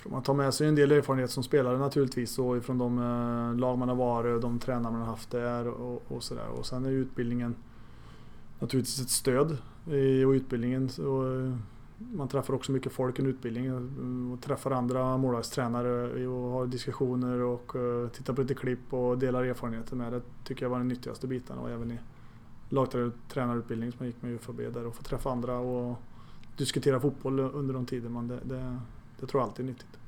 Tror 0.00 0.12
man 0.12 0.22
tar 0.22 0.34
med 0.34 0.54
sig 0.54 0.68
en 0.68 0.74
del 0.74 0.92
erfarenhet 0.92 1.30
som 1.30 1.42
spelare 1.42 1.78
naturligtvis 1.78 2.38
och 2.38 2.56
ifrån 2.56 2.78
de 2.78 2.98
eh, 2.98 3.58
lag 3.58 3.78
man 3.78 3.88
har 3.88 3.96
varit 3.96 4.34
och 4.34 4.40
de 4.40 4.58
tränare 4.58 4.92
man 4.92 5.00
har 5.00 5.08
haft 5.08 5.30
där 5.30 5.68
och, 5.68 6.02
och 6.08 6.22
sådär. 6.22 6.48
Och 6.48 6.66
sen 6.66 6.84
är 6.84 6.90
utbildningen 6.90 7.54
naturligtvis 8.58 9.00
ett 9.00 9.10
stöd 9.10 9.58
i 9.86 10.20
utbildningen. 10.20 10.88
Så 10.88 11.36
eh, 11.38 11.56
man 12.12 12.28
träffar 12.28 12.54
också 12.54 12.72
mycket 12.72 12.92
folk 12.92 13.18
i 13.18 13.22
utbildningen 13.22 14.32
och 14.32 14.42
träffar 14.42 14.70
andra 14.70 15.16
målvaktstränare 15.16 16.26
och 16.26 16.50
har 16.50 16.66
diskussioner 16.66 17.40
och 17.40 17.76
eh, 17.76 18.08
tittar 18.08 18.34
på 18.34 18.40
lite 18.40 18.54
klipp 18.54 18.92
och 18.92 19.18
delar 19.18 19.44
erfarenheter 19.44 19.96
med. 19.96 20.12
Det 20.12 20.22
tycker 20.44 20.64
jag 20.64 20.70
var 20.70 20.78
den 20.78 20.88
nyttigaste 20.88 21.26
biten 21.26 21.58
och 21.58 21.70
även 21.70 21.92
i 21.92 21.98
lagtränarutbildningen 22.68 23.92
som 23.92 24.06
jag 24.06 24.12
gick 24.12 24.22
med 24.22 24.32
i 24.32 24.34
UFAB 24.34 24.56
där 24.56 24.86
och 24.86 24.94
få 24.94 25.02
träffa 25.02 25.30
andra 25.30 25.58
och 25.58 25.96
diskutera 26.56 27.00
fotboll 27.00 27.40
under 27.40 27.74
de 27.74 27.86
tider 27.86 28.08
man... 28.08 28.28
det, 28.28 28.38
det, 28.44 28.78
det 29.20 29.26
tror 29.26 29.40
jag 29.42 29.48
alltid 29.48 29.64
är 29.64 29.68
nyttigt. 29.68 29.98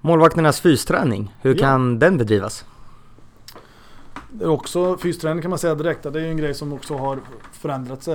Målvakternas 0.00 0.60
fysträning, 0.60 1.34
hur 1.40 1.54
ja. 1.54 1.60
kan 1.60 1.98
den 1.98 2.18
bedrivas? 2.18 2.64
Det 4.30 4.44
är 4.44 4.48
också 4.48 4.96
fysträning 4.98 5.42
kan 5.42 5.50
man 5.50 5.58
säga 5.58 5.74
direkt. 5.74 6.02
Det 6.02 6.20
är 6.20 6.28
en 6.30 6.36
grej 6.36 6.54
som 6.54 6.72
också 6.72 6.96
har 6.96 7.20
förändrats 7.52 8.08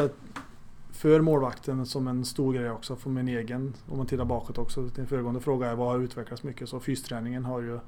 för 0.92 1.22
målvakten 1.22 1.86
som 1.86 2.08
en 2.08 2.26
stor 2.26 2.54
grej 2.54 2.72
också 2.72 2.96
för 2.96 3.10
min 3.10 3.28
egen, 3.28 3.74
om 3.88 3.98
man 3.98 4.08
tittar 4.08 4.26
bakåt 4.26 4.58
också. 4.58 4.82
Din 4.82 5.08
föregående 5.08 5.40
fråga 5.40 5.70
är 5.70 5.76
vad 5.76 5.88
har 5.88 6.00
utvecklats 6.00 6.44
mycket? 6.44 6.70
Så 6.70 6.80
fysträningen 6.80 7.46
har 7.46 7.62
ju 7.62 7.80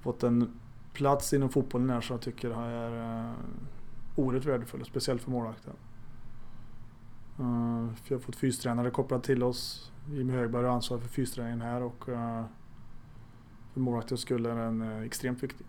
fått 0.00 0.22
en 0.22 0.60
plats 0.92 1.32
inom 1.32 1.48
fotbollen 1.48 1.90
här 1.90 2.00
som 2.00 2.14
jag 2.14 2.20
tycker 2.22 2.50
är 2.50 3.24
uh, 3.24 3.32
oerhört 4.16 4.44
värdefull, 4.44 4.84
speciellt 4.84 5.22
för 5.22 5.30
målvakten. 5.30 5.72
Vi 8.08 8.14
har 8.14 8.18
fått 8.20 8.36
fystränare 8.36 8.90
kopplat 8.90 9.24
till 9.24 9.42
oss. 9.42 9.91
Jimmy 10.10 10.32
Högberg 10.32 10.64
har 10.64 10.72
ansvar 10.72 10.98
för 10.98 11.08
fysträningen 11.08 11.60
här 11.60 11.82
och 11.82 12.08
uh, 12.08 12.44
för 13.72 13.80
målvaktens 13.80 14.20
skull 14.20 14.46
är 14.46 14.54
den 14.54 14.82
uh, 14.82 15.02
extremt 15.02 15.42
viktig. 15.42 15.66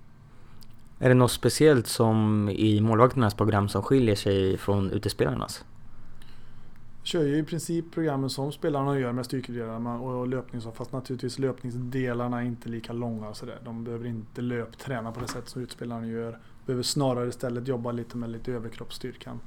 Är 0.99 1.09
det 1.09 1.15
något 1.15 1.31
speciellt 1.31 1.87
som 1.87 2.49
i 2.49 2.81
målvakternas 2.81 3.33
program 3.33 3.69
som 3.69 3.83
skiljer 3.83 4.15
sig 4.15 4.57
från 4.57 4.91
utespelarnas? 4.91 5.65
kör 7.03 7.23
ju 7.23 7.37
i 7.37 7.43
princip 7.43 7.85
programmen 7.91 8.29
som 8.29 8.51
spelarna 8.51 8.99
gör 8.99 9.11
med 9.11 9.25
styrkedelarna 9.25 9.99
och 9.99 10.27
löpning 10.27 10.61
fast 10.61 10.91
naturligtvis 10.91 11.39
löpningsdelarna 11.39 12.41
är 12.41 12.45
inte 12.45 12.69
lika 12.69 12.93
långa 12.93 13.29
och 13.29 13.37
sådär. 13.37 13.59
De 13.63 13.83
behöver 13.83 14.05
inte 14.05 14.41
löpträna 14.41 15.11
på 15.11 15.19
det 15.19 15.27
sätt 15.27 15.49
som 15.49 15.61
utspelarna 15.61 16.07
gör. 16.07 16.39
Behöver 16.65 16.83
snarare 16.83 17.27
istället 17.27 17.67
jobba 17.67 17.91
lite 17.91 18.17
med 18.17 18.29
lite 18.29 18.51
överkroppsstyrkan. 18.51 19.39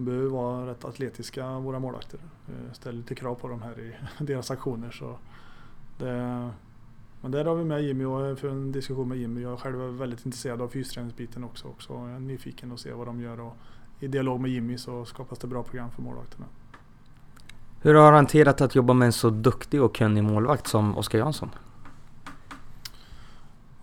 De 0.00 0.04
behöver 0.04 0.28
vara 0.28 0.66
rätt 0.66 0.84
atletiska 0.84 1.58
våra 1.58 1.78
målvakter. 1.78 2.20
Uh, 2.48 2.72
ställer 2.72 2.98
lite 2.98 3.14
krav 3.14 3.34
på 3.34 3.48
dem 3.48 3.62
här 3.62 3.80
i 3.80 3.94
deras 4.24 4.50
aktioner. 4.50 4.90
Så 4.90 5.18
det, 5.98 6.50
men 7.20 7.30
där 7.30 7.44
har 7.44 7.54
vi 7.54 7.64
med 7.64 7.82
Jimmy 7.82 8.04
och 8.04 8.38
för 8.38 8.48
en 8.48 8.72
diskussion 8.72 9.08
med 9.08 9.18
Jimmy. 9.18 9.40
Jag 9.40 9.58
själv 9.58 9.82
är 9.82 9.88
väldigt 9.88 10.26
intresserad 10.26 10.62
av 10.62 10.68
fysträningsbiten 10.68 11.44
också. 11.44 11.68
också. 11.68 11.92
Jag 11.92 12.10
är 12.10 12.20
nyfiken 12.20 12.72
att 12.72 12.80
se 12.80 12.92
vad 12.92 13.06
de 13.06 13.20
gör. 13.20 13.40
Och 13.40 13.56
i 14.00 14.08
dialog 14.08 14.40
med 14.40 14.50
Jimmy 14.50 14.78
så 14.78 15.04
skapas 15.04 15.38
det 15.38 15.46
bra 15.46 15.62
program 15.62 15.90
för 15.90 16.02
målvakterna. 16.02 16.46
Hur 17.80 17.94
har 17.94 18.10
du 18.10 18.16
hanterat 18.16 18.60
att 18.60 18.74
jobba 18.74 18.94
med 18.94 19.06
en 19.06 19.12
så 19.12 19.30
duktig 19.30 19.82
och 19.82 19.94
kunnig 19.94 20.24
målvakt 20.24 20.66
som 20.66 20.98
Oskar 20.98 21.18
Jansson? 21.18 21.50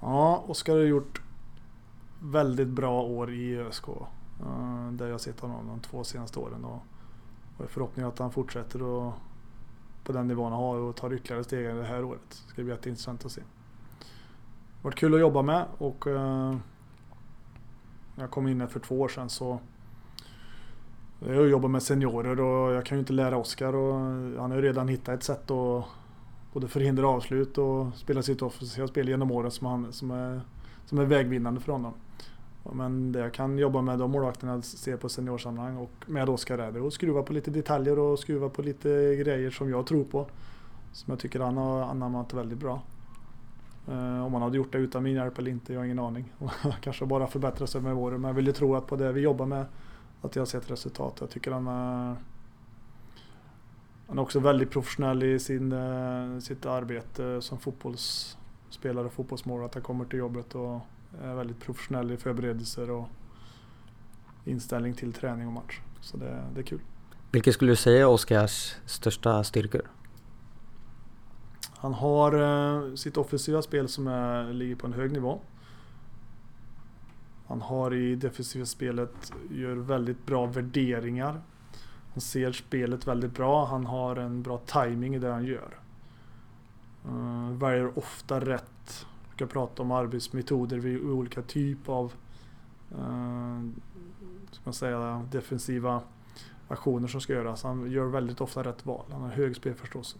Ja, 0.01 0.43
Oskar 0.47 0.73
har 0.73 0.83
gjort 0.83 1.21
väldigt 2.19 2.67
bra 2.67 3.01
år 3.01 3.33
i 3.33 3.57
ÖSK. 3.57 3.85
Eh, 4.41 4.91
där 4.91 5.07
jag 5.07 5.21
sett 5.21 5.39
honom 5.39 5.67
de 5.67 5.79
två 5.79 6.03
senaste 6.03 6.39
åren. 6.39 6.65
Och 6.65 6.83
och 7.57 7.69
förhoppningen 7.69 8.09
att 8.09 8.19
han 8.19 8.31
fortsätter 8.31 8.83
och 8.83 9.13
på 10.03 10.11
den 10.11 10.27
nivån 10.27 10.51
han 10.51 10.61
har 10.61 10.77
och 10.77 10.95
tar 10.95 11.13
ytterligare 11.13 11.43
steg 11.43 11.75
det 11.75 11.83
här 11.83 12.03
året. 12.03 12.21
Det 12.29 12.49
ska 12.51 12.63
bli 12.63 12.71
jätteintressant 12.71 13.25
att 13.25 13.31
se. 13.31 13.41
Det 13.41 13.45
har 14.81 14.83
varit 14.83 14.99
kul 14.99 15.13
att 15.13 15.19
jobba 15.19 15.41
med 15.41 15.65
och 15.77 16.07
eh, 16.07 16.55
när 18.15 18.23
jag 18.23 18.31
kom 18.31 18.47
in 18.47 18.61
här 18.61 18.67
för 18.67 18.79
två 18.79 19.01
år 19.01 19.07
sedan 19.07 19.29
så 19.29 19.59
jag 21.19 21.49
jobbar 21.49 21.69
med 21.69 21.83
seniorer 21.83 22.39
och 22.39 22.73
jag 22.73 22.85
kan 22.85 22.97
ju 22.97 22.99
inte 22.99 23.13
lära 23.13 23.37
Oskar 23.37 23.75
och 23.75 23.93
han 24.41 24.51
har 24.51 24.55
ju 24.55 24.61
redan 24.61 24.87
hittat 24.87 25.15
ett 25.15 25.23
sätt 25.23 25.51
att 25.51 25.85
både 26.53 26.67
förhindra 26.67 27.07
avslut 27.07 27.57
och 27.57 27.95
spela 27.95 28.21
sitt 28.21 28.41
offensiva 28.41 28.87
spel 28.87 29.09
genom 29.09 29.31
åren 29.31 29.51
som, 29.51 29.67
han, 29.67 29.93
som, 29.93 30.11
är, 30.11 30.41
som 30.85 30.99
är 30.99 31.05
vägvinnande 31.05 31.61
för 31.61 31.71
honom. 31.71 31.93
Men 32.73 33.11
det 33.11 33.19
jag 33.19 33.33
kan 33.33 33.57
jobba 33.57 33.81
med 33.81 33.99
de 33.99 34.11
målvakterna 34.11 34.61
ser 34.61 34.97
på 34.97 35.09
seniorsammanhang 35.09 35.77
och 35.77 35.91
med 36.05 36.29
Oskar 36.29 36.57
är 36.57 36.81
och 36.81 36.87
att 36.87 36.93
skruva 36.93 37.23
på 37.23 37.33
lite 37.33 37.51
detaljer 37.51 37.99
och 37.99 38.19
skruva 38.19 38.49
på 38.49 38.61
lite 38.61 38.89
grejer 39.15 39.51
som 39.51 39.69
jag 39.69 39.87
tror 39.87 40.03
på. 40.03 40.27
Som 40.91 41.11
jag 41.11 41.19
tycker 41.19 41.39
han 41.39 41.57
har 41.57 41.81
anammat 41.81 42.33
väldigt 42.33 42.57
bra. 42.57 42.81
Eh, 43.87 44.25
om 44.25 44.33
han 44.33 44.41
hade 44.41 44.57
gjort 44.57 44.71
det 44.71 44.77
utan 44.77 45.03
min 45.03 45.15
hjälp 45.15 45.37
eller 45.39 45.51
inte, 45.51 45.73
jag 45.73 45.79
har 45.79 45.85
ingen 45.85 45.99
aning. 45.99 46.33
Kanske 46.81 47.05
bara 47.05 47.27
förbättrat 47.27 47.69
sig 47.69 47.81
med 47.81 47.93
åren. 47.93 48.21
Men 48.21 48.29
jag 48.29 48.35
vill 48.35 48.47
ju 48.47 48.53
tro 48.53 48.75
att 48.75 48.87
på 48.87 48.95
det 48.95 49.11
vi 49.11 49.21
jobbar 49.21 49.45
med 49.45 49.65
att 50.21 50.35
jag 50.35 50.41
har 50.41 50.45
sett 50.45 50.71
resultat. 50.71 51.17
Jag 51.19 51.29
tycker 51.29 51.51
han 51.51 51.67
är, 51.67 52.15
han 54.07 54.17
är 54.17 54.21
också 54.21 54.39
väldigt 54.39 54.71
professionell 54.71 55.23
i 55.23 55.39
sin, 55.39 55.71
eh, 55.71 56.39
sitt 56.39 56.65
arbete 56.65 57.41
som 57.41 57.57
fotbollsspelare 57.57 59.05
och 59.05 59.13
fotbollsmålvakt. 59.13 59.73
Han 59.73 59.83
kommer 59.83 60.05
till 60.05 60.19
jobbet 60.19 60.55
och 60.55 60.79
är 61.21 61.35
väldigt 61.35 61.59
professionell 61.59 62.11
i 62.11 62.17
förberedelser 62.17 62.89
och 62.89 63.07
inställning 64.45 64.93
till 64.93 65.13
träning 65.13 65.47
och 65.47 65.53
match. 65.53 65.79
Så 66.01 66.17
det, 66.17 66.43
det 66.53 66.59
är 66.59 66.63
kul. 66.63 66.79
Vilka 67.31 67.51
skulle 67.51 67.71
du 67.71 67.75
säga 67.75 68.01
är 68.01 68.05
Oskars 68.05 68.75
största 68.85 69.43
styrkor? 69.43 69.81
Han 71.77 71.93
har 71.93 72.33
eh, 72.33 72.95
sitt 72.95 73.17
offensiva 73.17 73.61
spel 73.61 73.87
som 73.87 74.07
är, 74.07 74.53
ligger 74.53 74.75
på 74.75 74.87
en 74.87 74.93
hög 74.93 75.11
nivå. 75.11 75.39
Han 77.47 77.61
har 77.61 77.93
i 77.93 78.15
defensiva 78.15 78.65
spelet, 78.65 79.33
gör 79.51 79.75
väldigt 79.75 80.25
bra 80.25 80.45
värderingar. 80.45 81.41
Han 82.13 82.21
ser 82.21 82.51
spelet 82.51 83.07
väldigt 83.07 83.33
bra. 83.33 83.65
Han 83.65 83.85
har 83.85 84.15
en 84.15 84.43
bra 84.43 84.57
timing 84.57 85.15
i 85.15 85.19
det 85.19 85.31
han 85.31 85.45
gör. 85.45 85.79
Uh, 87.09 87.51
väljer 87.51 87.97
ofta 87.97 88.39
rätt 88.39 89.05
brukar 89.37 89.53
prata 89.53 89.81
om 89.81 89.91
arbetsmetoder 89.91 90.77
vid 90.77 91.01
olika 91.01 91.41
typer 91.41 91.93
av 91.93 92.13
eh, 92.91 93.61
ska 94.51 94.61
man 94.63 94.73
säga, 94.73 95.25
defensiva 95.31 96.01
aktioner 96.67 97.07
som 97.07 97.21
ska 97.21 97.33
göras. 97.33 97.63
Han 97.63 97.91
gör 97.91 98.05
väldigt 98.05 98.41
ofta 98.41 98.63
rätt 98.63 98.85
val. 98.85 99.05
Han 99.11 99.21
har 99.21 99.29
hög 99.29 99.55
spelförståelse. 99.55 100.17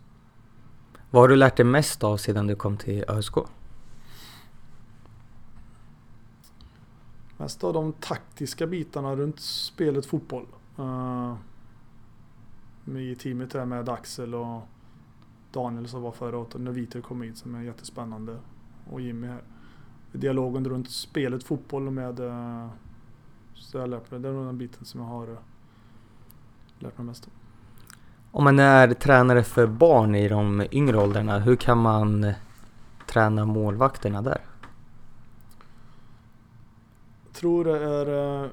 Vad 1.12 1.24
har 1.24 1.28
du 1.28 1.36
lärt 1.36 1.58
dig 1.58 1.66
mest 1.66 2.04
av 2.04 2.18
sedan 2.18 2.48
du 2.48 2.56
kom 2.56 2.78
till 2.78 3.04
ÖSK? 3.08 3.36
Mest 7.38 7.64
av 7.64 7.74
de 7.74 7.94
taktiska 7.94 8.68
bitarna 8.68 9.16
runt 9.16 9.40
spelet 9.40 10.06
fotboll. 10.06 10.46
Uh, 10.80 11.36
I 12.98 13.16
teamet 13.16 13.54
här 13.54 13.66
med 13.66 13.90
Axel 13.90 14.36
och 14.36 14.62
Daniel 15.52 15.88
som 15.88 16.02
var 16.02 16.12
förra 16.12 16.38
året 16.38 16.56
och 16.56 16.62
Noviter 16.62 17.02
kom 17.02 17.24
in 17.24 17.36
som 17.36 17.56
är 17.56 17.62
jättespännande 17.62 18.38
och 18.92 19.02
Jimmy 19.02 19.28
här. 19.28 19.42
Dialogen 20.12 20.66
runt 20.66 20.92
spelet 20.92 21.44
fotboll 21.44 21.92
med 21.92 22.20
eh, 22.20 22.68
så 23.54 23.78
jag 23.78 23.90
lärt 23.90 24.12
mig, 24.12 24.20
det 24.20 24.30
är 24.30 24.34
nog 24.34 24.46
den 24.46 24.58
biten 24.58 24.86
som 24.86 25.02
jag 25.02 25.08
har 25.08 25.28
eh, 25.28 25.38
lärt 26.80 26.98
mig 26.98 27.08
mest 27.08 27.26
om. 27.26 27.32
Om 28.32 28.44
man 28.44 28.60
är 28.60 28.94
tränare 28.94 29.44
för 29.44 29.68
barn 29.68 30.16
i 30.16 30.28
de 30.28 30.66
yngre 30.72 30.98
åldrarna, 30.98 31.40
hur 31.40 31.56
kan 31.56 31.78
man 31.78 32.34
träna 33.08 33.46
målvakterna 33.46 34.22
där? 34.22 34.42
Jag 37.26 37.34
tror 37.34 37.66
det 37.66 37.80
är 37.80 38.44
eh, 38.44 38.50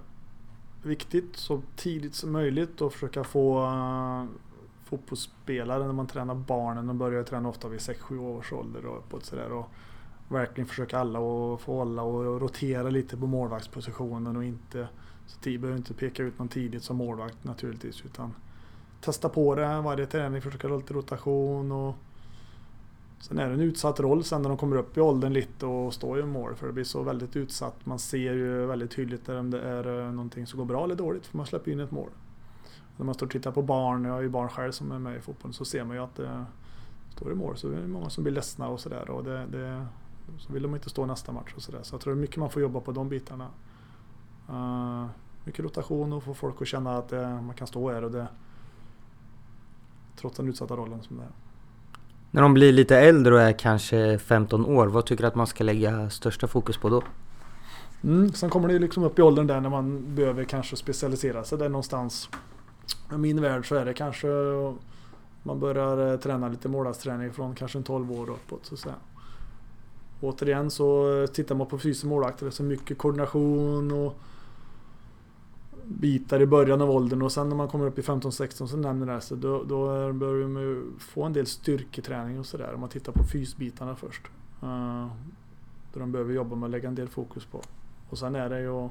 viktigt 0.83 1.37
så 1.37 1.63
tidigt 1.77 2.15
som 2.15 2.33
möjligt 2.33 2.83
att 2.83 2.93
försöka 2.93 3.25
få 3.25 3.69
fotbollsspelare 4.85 5.87
när 5.87 5.93
man 5.93 6.07
tränar 6.07 6.35
barnen. 6.35 6.87
De 6.87 6.99
börjar 6.99 7.23
träna 7.23 7.49
ofta 7.49 7.69
vid 7.69 7.81
6-7 7.81 8.19
års 8.19 8.53
ålder 8.53 8.87
och 8.87 8.99
uppåt 8.99 9.25
sådär. 9.25 9.53
Och 9.53 9.71
verkligen 10.35 10.69
försöka 10.69 10.99
alla 10.99 11.19
och 11.19 11.61
få 11.61 11.81
alla 11.81 12.03
och 12.03 12.41
rotera 12.41 12.91
lite 12.91 13.17
på 13.17 13.27
målvaktspositionen 13.27 14.37
och 14.37 14.45
inte 14.45 14.89
så 15.27 15.41
tid 15.41 15.61
behöver 15.61 15.79
inte 15.79 15.95
peka 15.95 16.23
ut 16.23 16.39
någon 16.39 16.49
tidigt 16.49 16.83
som 16.83 16.97
målvakt 16.97 17.45
naturligtvis 17.45 18.03
utan 18.05 18.35
testa 19.01 19.29
på 19.29 19.55
det 19.55 19.81
varje 19.81 20.07
träning, 20.07 20.43
försöka 20.43 20.69
ha 20.69 20.77
lite 20.77 20.95
rotation 20.95 21.73
och 21.73 21.95
Sen 23.25 23.39
är 23.39 23.49
det 23.49 23.55
en 23.55 23.61
utsatt 23.61 24.01
roll 24.01 24.25
sen 24.25 24.43
när 24.43 24.49
de 24.49 24.59
kommer 24.59 24.77
upp 24.77 24.97
i 24.97 25.01
åldern 25.01 25.33
lite 25.33 25.67
och 25.67 25.95
står 25.95 26.21
i 26.21 26.23
mål 26.23 26.55
för 26.55 26.67
det 26.67 26.73
blir 26.73 26.85
så 26.85 27.03
väldigt 27.03 27.37
utsatt. 27.37 27.87
Man 27.87 27.99
ser 27.99 28.35
ju 28.35 28.67
väldigt 28.67 28.91
tydligt 28.91 29.29
om 29.29 29.51
det 29.51 29.61
är 29.61 30.01
eh, 30.01 30.13
någonting 30.13 30.47
som 30.47 30.59
går 30.59 30.67
bra 30.67 30.85
eller 30.85 30.95
dåligt 30.95 31.27
för 31.27 31.37
man 31.37 31.47
släpper 31.47 31.71
in 31.71 31.81
ett 31.81 31.91
mål. 31.91 32.11
När 32.97 33.07
man 33.07 33.15
står 33.15 33.27
och 33.27 33.33
tittar 33.33 33.53
på 33.53 33.63
barn, 33.63 34.05
jag 34.05 34.13
har 34.13 34.21
ju 34.21 34.29
barn 34.29 34.49
själv 34.49 34.73
som 34.73 34.93
är 34.93 34.99
med 34.99 35.17
i 35.17 35.21
fotbollen, 35.21 35.53
så 35.53 35.65
ser 35.65 35.85
man 35.85 35.97
ju 35.97 36.03
att 36.03 36.17
det 36.17 36.45
står 37.17 37.33
i 37.33 37.35
mål 37.35 37.57
så 37.57 37.69
är 37.69 37.77
det 37.77 37.87
många 37.87 38.11
som 38.11 38.25
blir 38.25 38.33
ledsna 38.33 38.69
och 38.69 38.81
sådär. 38.81 39.23
Det, 39.25 39.59
det, 39.59 39.87
så 40.39 40.53
vill 40.53 40.63
de 40.63 40.75
inte 40.75 40.91
stå 40.91 41.07
nästa 41.07 41.33
match 41.33 41.53
och 41.57 41.63
sådär. 41.63 41.81
Så 41.83 41.95
jag 41.95 42.01
tror 42.01 42.15
det 42.15 42.19
är 42.19 42.21
mycket 42.21 42.37
man 42.37 42.51
får 42.51 42.63
jobba 42.63 42.81
på 42.81 42.93
de 42.93 43.09
bitarna. 43.09 43.49
Uh, 44.51 45.07
mycket 45.45 45.65
rotation 45.65 46.13
och 46.13 46.23
få 46.23 46.35
folk 46.35 46.63
att 46.63 46.69
känna 46.69 46.99
att 46.99 47.09
det, 47.09 47.41
man 47.47 47.55
kan 47.55 47.67
stå 47.67 47.91
här 47.91 48.05
och 48.05 48.11
det 48.11 48.27
trots 50.17 50.37
den 50.37 50.49
utsatta 50.49 50.77
rollen 50.77 51.03
som 51.03 51.17
det 51.17 51.23
är. 51.23 51.31
När 52.31 52.43
de 52.43 52.55
blir 52.55 52.73
lite 52.73 52.99
äldre 52.99 53.35
och 53.35 53.41
är 53.41 53.53
kanske 53.53 54.19
15 54.19 54.67
år, 54.67 54.87
vad 54.87 55.07
tycker 55.07 55.23
du 55.23 55.29
att 55.29 55.35
man 55.35 55.47
ska 55.47 55.65
lägga 55.65 56.11
största 56.11 56.47
fokus 56.47 56.77
på 56.77 56.89
då? 56.89 57.03
Mm, 58.05 58.33
sen 58.33 58.51
kommer 58.51 58.69
det 58.69 58.79
liksom 58.79 59.05
upp 59.05 59.19
i 59.19 59.23
åldern 59.23 59.47
där 59.47 59.61
när 59.61 59.71
man 59.71 60.15
behöver 60.15 60.45
kanske 60.45 60.77
specialisera 60.77 61.45
sig 61.45 61.59
där 61.59 61.69
någonstans. 61.69 62.29
I 63.13 63.17
min 63.17 63.41
värld 63.41 63.69
så 63.69 63.75
är 63.75 63.85
det 63.85 63.95
kanske 63.95 64.29
man 65.43 65.61
börjar 65.61 66.13
eh, 66.13 66.19
träna 66.19 66.49
lite 66.49 66.69
målvaktsträning 66.69 67.33
från 67.33 67.55
kanske 67.55 67.79
en 67.79 67.85
12 67.85 68.13
år 68.13 68.31
uppåt. 68.31 68.67
Så 68.67 68.75
att 68.75 68.81
säga. 68.81 68.95
Återigen 70.25 70.71
så 70.71 71.27
tittar 71.33 71.55
man 71.55 71.67
på 71.67 71.79
fysisk 71.79 72.05
målvakter, 72.05 72.51
så 72.51 72.63
mycket 72.63 72.99
koordination 72.99 73.93
och 73.93 74.19
bitar 75.85 76.41
i 76.41 76.47
början 76.47 76.83
av 76.83 76.91
åldern 76.91 77.23
och 77.23 77.33
sen 77.33 77.49
när 77.49 77.57
man 77.57 77.69
kommer 77.69 77.87
upp 77.87 77.99
i 77.99 78.03
15-16 78.03 78.67
så 78.67 78.77
nämner 78.77 79.15
det 79.15 79.21
sig, 79.21 79.37
då, 79.37 79.63
då 79.63 80.13
börjar 80.13 80.49
man 80.49 80.95
få 80.99 81.23
en 81.23 81.33
del 81.33 81.47
styrketräning 81.47 82.39
och 82.39 82.47
sådär 82.47 82.75
om 82.75 82.81
man 82.81 82.89
tittar 82.89 83.13
på 83.13 83.25
fysbitarna 83.25 83.97
först. 83.97 84.23
Eh, 84.63 84.69
uh, 84.69 85.07
där 85.93 86.01
de 86.01 86.13
behöver 86.13 86.35
jobba 86.35 86.57
med 86.57 86.67
att 86.67 86.71
lägga 86.71 86.89
en 86.89 86.95
del 86.95 87.09
fokus 87.09 87.45
på. 87.45 87.61
Och 88.11 88.19
sen 88.19 88.35
är 88.35 88.49
det 88.49 88.61
ju 88.61 88.69
att 88.69 88.91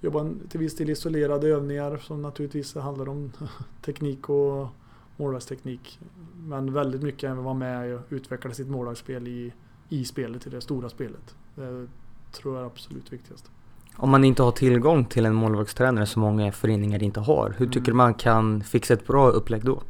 jobba 0.00 0.30
till 0.48 0.60
viss 0.60 0.76
del 0.76 0.90
isolerade 0.90 1.48
övningar 1.48 1.96
som 1.96 2.22
naturligtvis 2.22 2.74
handlar 2.74 3.08
om 3.08 3.32
teknik 3.84 4.28
och 4.28 4.68
målvaktsteknik. 5.16 6.00
Men 6.36 6.72
väldigt 6.72 7.02
mycket 7.02 7.30
även 7.30 7.44
vara 7.44 7.54
med 7.54 7.94
och 7.94 8.00
utveckla 8.08 8.52
sitt 8.52 8.68
målvaktsspel 8.68 9.28
i, 9.28 9.52
i 9.88 10.04
spelet, 10.04 10.46
i 10.46 10.50
det 10.50 10.60
stora 10.60 10.88
spelet. 10.88 11.34
Det 11.54 11.86
tror 12.32 12.54
jag 12.54 12.62
är 12.62 12.66
absolut 12.66 13.12
viktigast. 13.12 13.50
Om 13.96 14.10
man 14.10 14.24
inte 14.24 14.42
har 14.42 14.52
tillgång 14.52 15.04
till 15.04 15.26
en 15.26 15.34
målvaktstränare 15.34 16.06
som 16.06 16.22
många 16.22 16.52
föreningar 16.52 17.02
inte 17.02 17.20
har, 17.20 17.54
hur 17.58 17.66
tycker 17.66 17.92
mm. 17.92 17.96
man 17.96 18.14
kan 18.14 18.62
fixa 18.62 18.94
ett 18.94 19.06
bra 19.06 19.28
upplägg 19.28 19.64
då? 19.64 19.82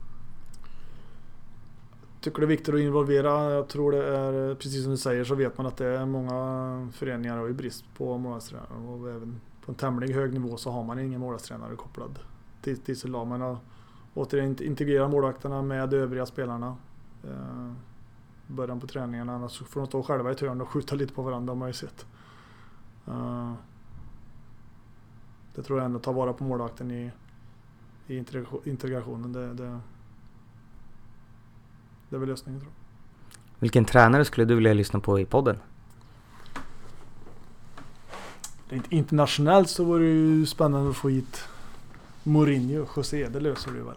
tycker 2.26 2.40
det 2.40 2.44
är 2.44 2.48
viktigt 2.48 2.74
att 2.74 2.80
involvera. 2.80 3.52
Jag 3.52 3.68
tror 3.68 3.92
det 3.92 4.06
är, 4.06 4.54
precis 4.54 4.82
som 4.82 4.90
du 4.90 4.96
säger, 4.96 5.24
så 5.24 5.34
vet 5.34 5.58
man 5.58 5.66
att 5.66 5.76
det 5.76 5.86
är 5.86 6.06
många 6.06 6.88
föreningar 6.92 7.36
har 7.36 7.46
ju 7.46 7.52
brist 7.52 7.84
på 7.96 8.18
målvaktstränare. 8.18 8.68
Och 8.88 9.10
även 9.10 9.40
på 9.64 9.72
en 9.72 9.76
tämligen 9.76 10.14
hög 10.14 10.32
nivå 10.32 10.56
så 10.56 10.70
har 10.70 10.84
man 10.84 10.98
ingen 10.98 11.20
målvaktstränare 11.20 11.76
kopplad 11.76 12.18
till, 12.62 12.78
till 12.78 13.00
sitt 13.00 13.10
lag. 13.10 13.26
Men 13.26 13.56
återigen 14.14 14.62
integrera 14.62 15.08
målvakterna 15.08 15.62
med 15.62 15.88
de 15.88 15.96
övriga 15.96 16.26
spelarna. 16.26 16.76
Början 18.46 18.80
på 18.80 18.86
träningarna, 18.86 19.34
annars 19.34 19.58
får 19.58 19.80
de 19.80 19.86
stå 19.86 20.02
själva 20.02 20.30
i 20.30 20.32
ett 20.32 20.40
hörn 20.40 20.60
och 20.60 20.68
skjuta 20.68 20.94
lite 20.94 21.12
på 21.12 21.22
varandra 21.22 21.50
har 21.50 21.56
man 21.56 21.68
ju 21.68 21.72
sett. 21.72 22.06
Uh, 23.08 23.52
det 25.54 25.62
tror 25.62 25.78
jag 25.78 25.86
ändå, 25.86 25.98
ta 25.98 26.12
vara 26.12 26.32
på 26.32 26.44
målvakten 26.44 26.90
i, 26.90 27.10
i 28.06 28.24
integrationen. 28.64 29.32
Det, 29.32 29.54
det, 29.54 29.80
det 32.08 32.16
är 32.16 32.20
väl 32.20 32.28
lösningen 32.28 32.60
tror 32.60 32.72
jag. 32.72 32.86
Vilken 33.58 33.84
tränare 33.84 34.24
skulle 34.24 34.44
du 34.44 34.54
vilja 34.54 34.74
lyssna 34.74 35.00
på 35.00 35.20
i 35.20 35.24
podden? 35.24 35.58
Internationellt 38.88 39.70
så 39.70 39.84
vore 39.84 40.04
det 40.04 40.10
ju 40.10 40.46
spännande 40.46 40.90
att 40.90 40.96
få 40.96 41.08
hit 41.08 41.48
Mourinho, 42.22 42.86
José, 42.96 43.28
det 43.28 43.40
löser 43.40 43.70
du 43.70 43.82
väl? 43.82 43.94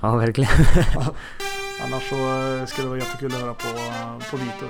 Ja, 0.00 0.16
verkligen. 0.16 0.50
Annars 1.84 2.08
så 2.08 2.16
eh, 2.16 2.66
skulle 2.66 2.84
det 2.86 2.88
vara 2.88 2.98
jättekul 2.98 3.34
att 3.34 3.40
höra 3.40 3.54
på, 3.54 3.68
på 4.30 4.36
Vito. 4.36 4.66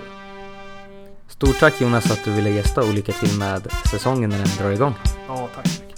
Stort 1.28 1.58
tack 1.60 1.80
Jonas 1.80 2.10
att 2.10 2.24
du 2.24 2.32
ville 2.32 2.50
gästa 2.50 2.80
och 2.80 2.94
lycka 2.94 3.12
till 3.12 3.38
med 3.38 3.68
säsongen 3.90 4.30
när 4.30 4.38
den 4.38 4.48
drar 4.58 4.70
igång. 4.70 4.94
Ja, 5.28 5.48
tack. 5.54 5.91